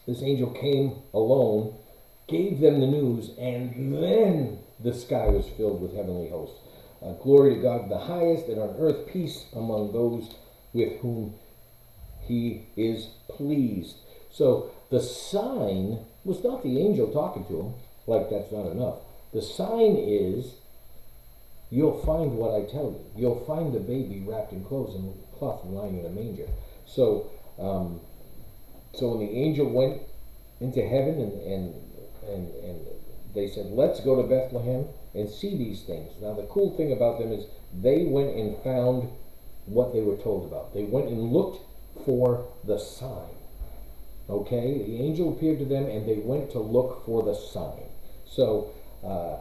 this 0.06 0.22
angel 0.22 0.50
came 0.52 0.96
alone, 1.14 1.76
gave 2.28 2.60
them 2.60 2.82
the 2.82 2.88
news, 2.88 3.32
and 3.38 3.94
then 3.94 4.60
the 4.82 4.94
sky 4.94 5.28
was 5.28 5.48
filled 5.56 5.82
with 5.82 5.96
heavenly 5.96 6.30
hosts. 6.30 6.60
Uh, 7.02 7.14
glory 7.14 7.56
to 7.56 7.62
God 7.62 7.90
the 7.90 7.98
highest, 7.98 8.48
and 8.48 8.60
on 8.60 8.76
earth 8.78 9.08
peace 9.08 9.46
among 9.54 9.94
those 9.94 10.36
with 10.74 11.00
whom 11.00 11.34
he 12.22 12.66
is 12.76 13.08
pleased. 13.30 13.96
So 14.30 14.72
the 14.90 15.02
sign 15.02 16.00
was 16.30 16.44
not 16.44 16.64
the 16.64 16.80
angel 16.80 17.12
talking 17.12 17.46
to 17.46 17.60
him, 17.60 17.74
like 18.06 18.30
that's 18.30 18.52
not 18.52 18.68
enough. 18.68 18.96
The 19.34 19.42
sign 19.42 19.98
is 19.98 20.54
you'll 21.72 22.00
find 22.06 22.38
what 22.38 22.54
I 22.54 22.72
tell 22.72 22.92
you. 22.92 23.06
You'll 23.16 23.44
find 23.46 23.74
the 23.74 23.80
baby 23.80 24.24
wrapped 24.26 24.54
in 24.54 24.64
clothes 24.64 24.96
and 24.96 25.14
cloth 25.38 25.64
and 25.64 25.74
lying 25.74 26.00
in 26.00 26.06
a 26.06 26.10
manger. 26.10 26.48
So, 26.86 27.30
um, 27.60 28.00
so 28.94 29.10
when 29.10 29.28
the 29.28 29.34
angel 29.34 29.70
went 29.70 30.02
into 30.60 30.82
heaven 30.82 31.22
and, 31.22 31.34
and, 31.42 31.76
and, 32.28 32.54
and 32.64 32.80
they 33.34 33.48
said, 33.48 33.68
let's 33.68 34.00
go 34.00 34.22
to 34.22 34.28
Bethlehem 34.28 34.86
and 35.14 35.30
see 35.30 35.58
these 35.58 35.84
things. 35.84 36.12
Now, 36.22 36.34
the 36.34 36.44
cool 36.44 36.76
thing 36.78 36.92
about 36.92 37.20
them 37.20 37.32
is 37.32 37.46
they 37.74 38.06
went 38.06 38.36
and 38.36 38.62
found 38.64 39.10
what 39.66 39.94
they 39.94 40.02
were 40.02 40.18
told 40.18 40.46
about. 40.48 40.74
They 40.74 40.84
went 40.84 41.08
and 41.08 41.32
looked 41.32 41.62
for 42.06 42.48
the 42.66 42.80
sign. 42.80 43.39
Okay? 44.30 44.84
The 44.86 45.02
angel 45.02 45.34
appeared 45.34 45.60
to 45.60 45.66
them 45.66 45.86
and 45.86 46.08
they 46.08 46.18
went 46.18 46.52
to 46.52 46.60
look 46.60 47.06
for 47.06 47.24
the 47.24 47.36
sign. 47.36 47.84
So, 48.26 48.72
uh, 49.04 49.38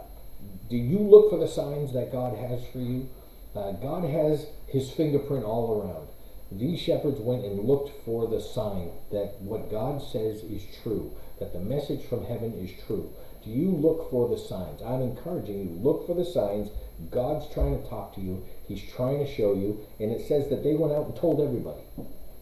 do 0.70 0.76
you 0.76 0.98
look 0.98 1.30
for 1.30 1.38
the 1.38 1.48
signs 1.48 1.92
that 1.92 2.12
God 2.12 2.36
has 2.36 2.66
for 2.72 2.78
you? 2.78 3.08
Uh, 3.54 3.72
God 3.72 4.04
has 4.04 4.46
his 4.66 4.90
fingerprint 4.90 5.44
all 5.44 5.80
around. 5.82 6.08
These 6.50 6.80
shepherds 6.80 7.20
went 7.20 7.44
and 7.44 7.64
looked 7.64 7.90
for 8.04 8.26
the 8.26 8.40
sign 8.40 8.90
that 9.10 9.34
what 9.40 9.70
God 9.70 10.00
says 10.00 10.42
is 10.42 10.64
true, 10.82 11.12
that 11.40 11.52
the 11.52 11.60
message 11.60 12.04
from 12.06 12.24
heaven 12.24 12.54
is 12.54 12.70
true. 12.86 13.10
Do 13.44 13.50
you 13.50 13.70
look 13.70 14.10
for 14.10 14.28
the 14.28 14.38
signs? 14.38 14.80
I'm 14.82 15.02
encouraging 15.02 15.60
you, 15.60 15.70
look 15.82 16.06
for 16.06 16.14
the 16.14 16.24
signs. 16.24 16.70
God's 17.10 17.52
trying 17.52 17.80
to 17.80 17.88
talk 17.88 18.14
to 18.14 18.20
you. 18.20 18.44
He's 18.66 18.82
trying 18.82 19.18
to 19.18 19.32
show 19.32 19.54
you. 19.54 19.80
And 20.00 20.10
it 20.10 20.26
says 20.26 20.48
that 20.48 20.64
they 20.64 20.74
went 20.74 20.92
out 20.92 21.06
and 21.06 21.16
told 21.16 21.40
everybody. 21.40 21.82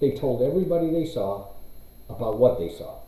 They 0.01 0.13
told 0.13 0.43
everybody 0.43 0.91
they 0.91 1.07
saw 1.07 1.49
about 2.09 2.39
what 2.39 2.59
they 2.59 2.69
saw, 2.69 3.01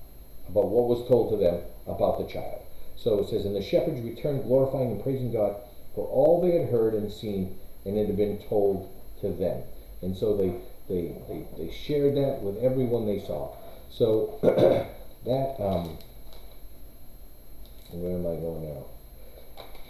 about 0.48 0.68
what 0.68 0.88
was 0.88 1.06
told 1.08 1.30
to 1.30 1.36
them 1.36 1.60
about 1.86 2.18
the 2.18 2.32
child. 2.32 2.62
So 2.96 3.20
it 3.20 3.28
says, 3.28 3.44
And 3.44 3.54
the 3.54 3.62
shepherds 3.62 4.00
returned, 4.00 4.44
glorifying 4.44 4.92
and 4.92 5.02
praising 5.02 5.32
God 5.32 5.56
for 5.94 6.06
all 6.06 6.40
they 6.40 6.58
had 6.58 6.70
heard 6.70 6.94
and 6.94 7.12
seen, 7.12 7.58
and 7.84 7.96
it 7.96 8.06
had 8.06 8.16
been 8.16 8.38
told 8.48 8.92
to 9.20 9.30
them. 9.30 9.62
And 10.02 10.16
so 10.16 10.36
they, 10.36 10.54
they, 10.88 11.14
they, 11.28 11.44
they 11.56 11.72
shared 11.72 12.16
that 12.16 12.42
with 12.42 12.62
everyone 12.62 13.06
they 13.06 13.20
saw. 13.20 13.56
So 13.90 14.38
that, 15.24 15.56
um, 15.62 15.98
where 17.92 18.14
am 18.14 18.26
I 18.26 18.40
going 18.40 18.74
now? 18.74 18.84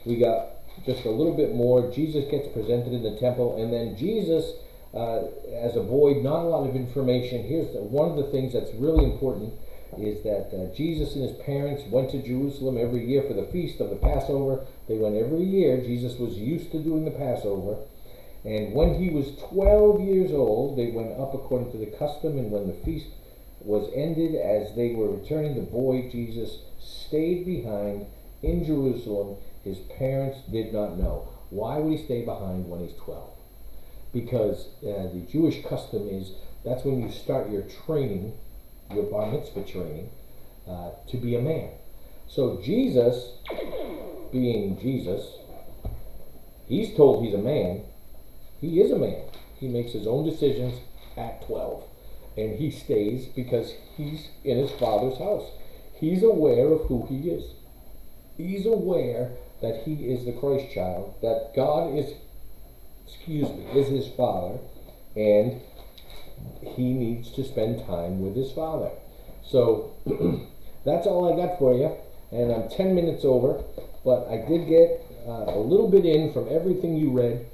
We 0.05 0.17
got 0.17 0.49
just 0.87 1.05
a 1.05 1.11
little 1.11 1.37
bit 1.37 1.55
more. 1.55 1.91
Jesus 1.91 2.31
gets 2.31 2.49
presented 2.49 2.93
in 2.93 3.03
the 3.03 3.19
temple, 3.19 3.61
and 3.61 3.73
then 3.73 3.97
Jesus, 3.97 4.53
uh, 4.95 5.27
as 5.61 5.77
a 5.77 5.83
boy, 5.83 6.15
not 6.23 6.43
a 6.43 6.49
lot 6.49 6.69
of 6.69 6.75
information. 6.75 7.45
Here's 7.45 7.73
the, 7.73 7.83
one 7.83 8.11
of 8.11 8.17
the 8.17 8.31
things 8.33 8.53
that's 8.53 8.73
really 8.75 9.05
important 9.05 9.53
is 9.97 10.23
that 10.23 10.53
uh, 10.53 10.75
Jesus 10.75 11.15
and 11.15 11.29
his 11.29 11.37
parents 11.39 11.83
went 11.91 12.11
to 12.11 12.23
Jerusalem 12.23 12.79
every 12.79 13.05
year 13.05 13.23
for 13.23 13.35
the 13.35 13.49
feast 13.53 13.81
of 13.81 13.91
the 13.91 13.97
Passover. 13.97 14.65
They 14.89 14.97
went 14.97 15.17
every 15.17 15.45
year. 15.45 15.79
Jesus 15.79 16.19
was 16.19 16.35
used 16.35 16.71
to 16.73 16.79
doing 16.79 17.05
the 17.05 17.11
Passover. 17.11 17.77
And 18.45 18.73
when 18.73 18.95
he 18.95 19.11
was 19.11 19.37
12 19.51 20.01
years 20.01 20.33
old, 20.33 20.79
they 20.79 20.91
went 20.91 21.19
up 21.19 21.35
according 21.35 21.73
to 21.73 21.79
the 21.79 21.97
custom. 21.99 22.39
And 22.39 22.51
when 22.51 22.69
the 22.69 22.85
feast 22.85 23.09
was 23.61 23.91
ended, 23.95 24.35
as 24.37 24.75
they 24.77 24.95
were 24.95 25.11
returning, 25.11 25.55
the 25.55 25.63
boy 25.63 26.09
Jesus 26.11 26.59
stayed 26.79 27.45
behind 27.45 28.07
in 28.43 28.65
Jerusalem. 28.65 29.37
His 29.65 29.79
parents 29.99 30.39
did 30.51 30.73
not 30.73 30.97
know. 30.97 31.29
Why 31.51 31.79
would 31.79 31.99
he 31.99 32.05
stay 32.05 32.25
behind 32.25 32.69
when 32.69 32.81
he's 32.87 32.97
12? 32.99 33.38
Because 34.13 34.69
uh, 34.83 35.13
the 35.13 35.27
Jewish 35.31 35.63
custom 35.65 36.09
is 36.09 36.33
that's 36.65 36.85
when 36.85 37.01
you 37.01 37.11
start 37.11 37.51
your 37.51 37.63
training 37.87 38.33
your 38.95 39.05
bar 39.05 39.31
mitzvah 39.31 39.65
training 39.65 40.11
uh, 40.69 40.91
to 41.09 41.17
be 41.17 41.37
a 41.37 41.41
man. 41.41 41.71
So 42.27 42.61
Jesus, 42.63 43.33
being 44.33 44.79
Jesus, 44.81 45.27
he's 46.67 46.95
told 46.97 47.25
he's 47.25 47.35
a 47.35 47.39
man. 47.39 47.83
He 48.61 48.81
is 48.81 48.91
a 48.91 48.99
man. 48.99 49.25
He 49.57 49.69
makes 49.69 49.93
his 49.93 50.07
own 50.07 50.29
decisions 50.29 50.81
at 51.17 51.47
12. 51.47 51.85
And 52.37 52.59
he 52.59 52.71
stays 52.71 53.27
because 53.27 53.73
he's 53.97 54.29
in 54.45 54.59
his 54.59 54.71
father's 54.73 55.19
house. 55.19 55.51
He's 55.95 56.23
aware 56.23 56.69
of 56.69 56.83
who 56.83 57.07
he 57.07 57.31
is. 57.31 57.55
He's 58.37 58.67
aware 58.67 59.33
that 59.61 59.83
he 59.85 59.95
is 60.13 60.25
the 60.25 60.33
Christ 60.33 60.73
child, 60.73 61.15
that 61.23 61.53
God 61.57 61.97
is, 61.99 62.13
excuse 63.09 63.49
me, 63.49 63.65
is 63.75 63.89
his 63.89 64.09
father, 64.15 64.59
and 65.17 65.61
he 66.63 66.93
needs 66.93 67.31
to 67.33 67.45
spend 67.45 67.85
time 67.87 68.21
with 68.21 68.37
his 68.37 68.53
father. 68.53 68.91
So 69.43 69.95
that's 70.85 71.07
all 71.07 71.33
I 71.33 71.37
got 71.37 71.59
for 71.59 71.75
you. 71.75 71.97
And 72.31 72.53
I'm 72.53 72.69
10 72.69 72.95
minutes 72.95 73.25
over, 73.25 73.63
but 74.05 74.29
I 74.29 74.45
did 74.47 74.69
get 74.69 75.03
uh, 75.27 75.57
a 75.57 75.59
little 75.59 75.89
bit 75.89 76.05
in 76.05 76.33
from 76.33 76.47
everything 76.51 76.97
you 76.97 77.11
read 77.11 77.47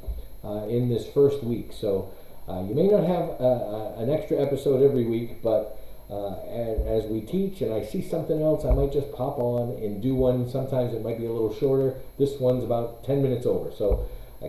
uh, 0.44 0.66
in 0.68 0.88
this 0.88 1.06
first 1.06 1.42
week. 1.44 1.70
So 1.72 2.12
uh, 2.48 2.64
you 2.68 2.74
may 2.74 2.88
not 2.88 3.04
have 3.04 3.40
uh, 3.40 3.44
uh, 3.44 3.94
an 3.98 4.10
extra 4.10 4.40
episode 4.42 4.82
every 4.82 5.06
week, 5.06 5.42
but 5.42 5.78
uh, 6.10 6.34
as, 6.86 7.04
we 7.06 7.20
teach 7.20 7.62
and 7.62 7.72
I 7.72 7.84
see 7.84 8.02
something 8.02 8.42
else, 8.42 8.64
I 8.64 8.72
might 8.72 8.92
just 8.92 9.10
pop 9.12 9.38
on 9.38 9.82
and 9.82 10.02
do 10.02 10.14
one. 10.14 10.48
Sometimes 10.50 10.92
it 10.92 11.02
might 11.02 11.18
be 11.18 11.26
a 11.26 11.32
little 11.32 11.54
shorter. 11.54 11.94
This 12.18 12.38
one's 12.38 12.64
about 12.64 13.04
10 13.04 13.22
minutes 13.22 13.46
over. 13.46 13.70
So 13.76 14.06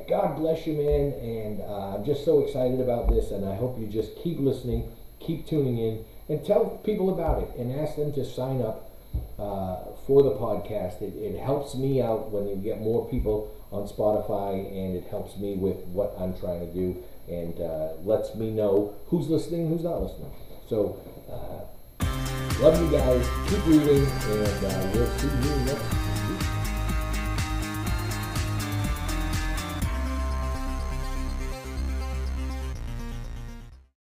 God 0.08 0.38
bless 0.38 0.66
you, 0.68 0.74
man. 0.74 1.14
And 1.14 1.62
uh, 1.62 1.96
I'm 1.96 2.06
just 2.06 2.26
so 2.26 2.44
excited 2.44 2.80
about 2.80 3.10
this. 3.10 3.32
And 3.32 3.46
I 3.46 3.56
hope 3.56 3.80
you 3.80 3.88
just 3.88 4.16
keep 4.22 4.40
listening, 4.40 4.92
keep 5.20 5.48
tuning 5.48 5.78
in, 5.78 6.06
and 6.28 6.46
tell 6.46 6.82
people 6.84 7.10
about 7.10 7.44
it 7.44 7.56
and 7.58 7.72
ask 7.80 7.96
them 7.96 8.12
to 8.14 8.26
sign 8.26 8.62
up 8.62 8.92
uh, 9.40 9.78
for 10.06 10.24
the 10.24 10.32
podcast. 10.32 11.02
It, 11.02 11.16
it 11.16 11.40
helps 11.40 11.76
me 11.76 12.02
out 12.02 12.32
when 12.32 12.48
you 12.48 12.56
get 12.56 12.82
more 12.82 13.10
people 13.10 13.52
on 13.72 13.88
Spotify 13.88 14.66
and 14.72 14.96
it 14.96 15.08
helps 15.10 15.38
me 15.38 15.56
with 15.56 15.78
what 15.88 16.16
I'm 16.20 16.38
trying 16.38 16.60
to 16.62 16.74
do 16.74 17.04
and 17.28 17.60
uh, 17.60 17.94
lets 18.04 18.36
me 18.36 18.52
know 18.52 18.96
who's 19.08 19.28
listening, 19.28 19.70
who's 19.70 19.84
not 19.84 20.02
listening. 20.02 20.32
So, 20.70 21.00
uh, 21.30 22.06
love 22.62 22.80
you 22.82 22.92
guys. 22.92 23.28
Keep 23.50 23.66
reading, 23.66 24.06
and 24.06 24.66
uh, 24.66 24.92
we'll 24.94 25.20
see 25.20 25.28
you 25.28 25.66
next 25.66 26.05